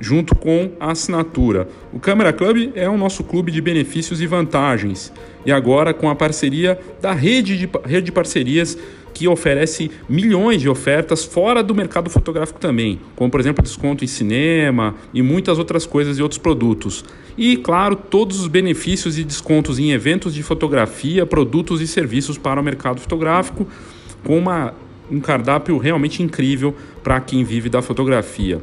junto 0.00 0.34
com 0.34 0.70
a 0.78 0.92
assinatura. 0.92 1.68
O 1.92 1.98
Câmera 1.98 2.32
Club 2.32 2.70
é 2.74 2.88
o 2.88 2.96
nosso 2.96 3.24
clube 3.24 3.50
de 3.50 3.60
benefícios 3.60 4.20
e 4.20 4.26
vantagens. 4.26 5.12
E 5.44 5.52
agora 5.52 5.94
com 5.94 6.08
a 6.08 6.14
parceria 6.14 6.78
da 7.00 7.12
rede 7.12 7.56
de, 7.56 7.68
rede 7.84 8.06
de 8.06 8.12
parcerias 8.12 8.76
que 9.18 9.26
oferece 9.26 9.90
milhões 10.08 10.60
de 10.60 10.68
ofertas 10.68 11.24
fora 11.24 11.60
do 11.60 11.74
mercado 11.74 12.08
fotográfico 12.08 12.60
também, 12.60 13.00
como 13.16 13.28
por 13.28 13.40
exemplo 13.40 13.64
desconto 13.64 14.04
em 14.04 14.06
cinema 14.06 14.94
e 15.12 15.22
muitas 15.22 15.58
outras 15.58 15.84
coisas 15.84 16.18
e 16.18 16.22
outros 16.22 16.38
produtos. 16.38 17.04
E 17.36 17.56
claro, 17.56 17.96
todos 17.96 18.40
os 18.40 18.46
benefícios 18.46 19.18
e 19.18 19.24
descontos 19.24 19.78
em 19.78 19.90
eventos 19.90 20.34
de 20.34 20.42
fotografia, 20.42 21.26
produtos 21.26 21.80
e 21.80 21.86
serviços 21.86 22.38
para 22.38 22.60
o 22.60 22.62
mercado 22.62 23.00
fotográfico, 23.00 23.66
com 24.22 24.38
uma, 24.38 24.72
um 25.10 25.18
cardápio 25.18 25.78
realmente 25.78 26.22
incrível 26.22 26.74
para 27.02 27.20
quem 27.20 27.42
vive 27.42 27.68
da 27.68 27.82
fotografia. 27.82 28.62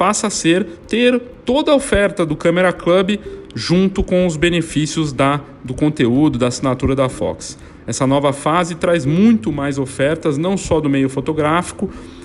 passa 0.00 0.28
a 0.28 0.30
ser 0.30 0.64
ter 0.88 1.20
toda 1.44 1.72
a 1.72 1.74
oferta 1.74 2.24
do 2.24 2.34
Camera 2.34 2.72
Club 2.72 3.18
junto 3.54 4.02
com 4.02 4.26
os 4.26 4.34
benefícios 4.34 5.12
da, 5.12 5.42
do 5.62 5.74
conteúdo, 5.74 6.38
da 6.38 6.46
assinatura 6.46 6.96
da 6.96 7.10
Fox. 7.10 7.58
Essa 7.86 8.06
nova 8.06 8.32
fase 8.32 8.76
traz 8.76 9.04
muito 9.04 9.52
mais 9.52 9.78
ofertas, 9.78 10.38
não 10.38 10.56
só 10.56 10.80
do 10.80 10.88
meio 10.88 11.10
fotográfico, 11.10 11.90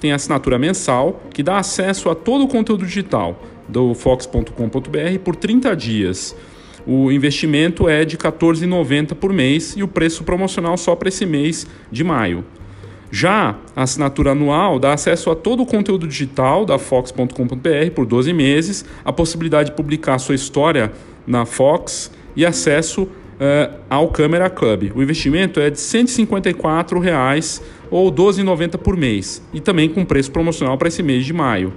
tem 0.00 0.12
assinatura 0.12 0.58
mensal, 0.58 1.22
que 1.32 1.42
dá 1.42 1.58
acesso 1.58 2.08
a 2.10 2.14
todo 2.14 2.44
o 2.44 2.48
conteúdo 2.48 2.84
digital 2.86 3.42
do 3.68 3.94
fox.com.br 3.94 5.18
por 5.24 5.36
30 5.36 5.74
dias. 5.74 6.36
O 6.86 7.10
investimento 7.10 7.88
é 7.88 8.04
de 8.04 8.16
R$ 8.16 8.22
14,90 8.22 9.14
por 9.14 9.32
mês 9.32 9.74
e 9.76 9.82
o 9.82 9.88
preço 9.88 10.22
promocional 10.22 10.76
só 10.76 10.94
para 10.94 11.08
esse 11.08 11.26
mês 11.26 11.66
de 11.90 12.04
maio. 12.04 12.44
Já 13.10 13.56
a 13.74 13.82
assinatura 13.82 14.32
anual 14.32 14.78
dá 14.78 14.92
acesso 14.92 15.30
a 15.30 15.34
todo 15.34 15.62
o 15.62 15.66
conteúdo 15.66 16.06
digital 16.06 16.64
da 16.64 16.78
Fox.com.br 16.78 17.90
por 17.94 18.06
12 18.06 18.32
meses, 18.32 18.84
a 19.04 19.12
possibilidade 19.12 19.70
de 19.70 19.76
publicar 19.76 20.18
sua 20.18 20.34
história 20.34 20.92
na 21.26 21.44
Fox 21.44 22.10
e 22.36 22.44
acesso 22.44 23.08
uh, 23.36 23.76
ao 23.88 24.08
Camera 24.08 24.50
Club. 24.50 24.92
O 24.94 25.02
investimento 25.02 25.60
é 25.60 25.70
de 25.70 25.80
154 25.80 26.98
reais 26.98 27.62
ou 27.90 28.08
R$ 28.08 28.16
12,90 28.16 28.78
por 28.78 28.96
mês 28.96 29.42
e 29.52 29.60
também 29.60 29.88
com 29.88 30.04
preço 30.04 30.30
promocional 30.30 30.76
para 30.76 30.88
esse 30.88 31.02
mês 31.02 31.24
de 31.24 31.32
maio 31.32 31.72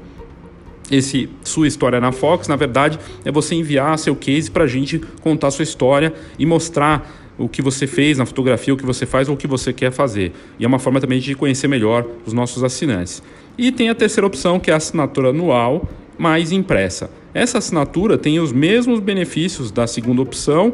esse 0.91 1.29
sua 1.43 1.67
história 1.67 1.99
na 1.99 2.11
Fox, 2.11 2.47
na 2.47 2.55
verdade, 2.55 2.99
é 3.23 3.31
você 3.31 3.55
enviar 3.55 3.97
seu 3.99 4.15
case 4.15 4.49
para 4.49 4.63
a 4.63 4.67
gente 4.67 4.99
contar 5.21 5.51
sua 5.51 5.63
história 5.63 6.13
e 6.37 6.45
mostrar 6.45 7.29
o 7.37 7.47
que 7.47 7.61
você 7.61 7.87
fez 7.87 8.17
na 8.17 8.25
fotografia, 8.25 8.73
o 8.73 8.77
que 8.77 8.85
você 8.85 9.05
faz 9.05 9.29
ou 9.29 9.35
o 9.35 9.37
que 9.37 9.47
você 9.47 9.71
quer 9.71 9.91
fazer. 9.91 10.33
E 10.59 10.65
é 10.65 10.67
uma 10.67 10.79
forma 10.79 10.99
também 10.99 11.19
de 11.19 11.35
conhecer 11.35 11.67
melhor 11.67 12.05
os 12.25 12.33
nossos 12.33 12.63
assinantes. 12.63 13.23
E 13.57 13.71
tem 13.71 13.89
a 13.89 13.95
terceira 13.95 14.27
opção, 14.27 14.59
que 14.59 14.69
é 14.69 14.73
a 14.73 14.77
assinatura 14.77 15.29
anual 15.29 15.87
mais 16.17 16.51
impressa. 16.51 17.09
Essa 17.33 17.59
assinatura 17.59 18.17
tem 18.17 18.39
os 18.39 18.51
mesmos 18.51 18.99
benefícios 18.99 19.71
da 19.71 19.87
segunda 19.87 20.21
opção, 20.21 20.73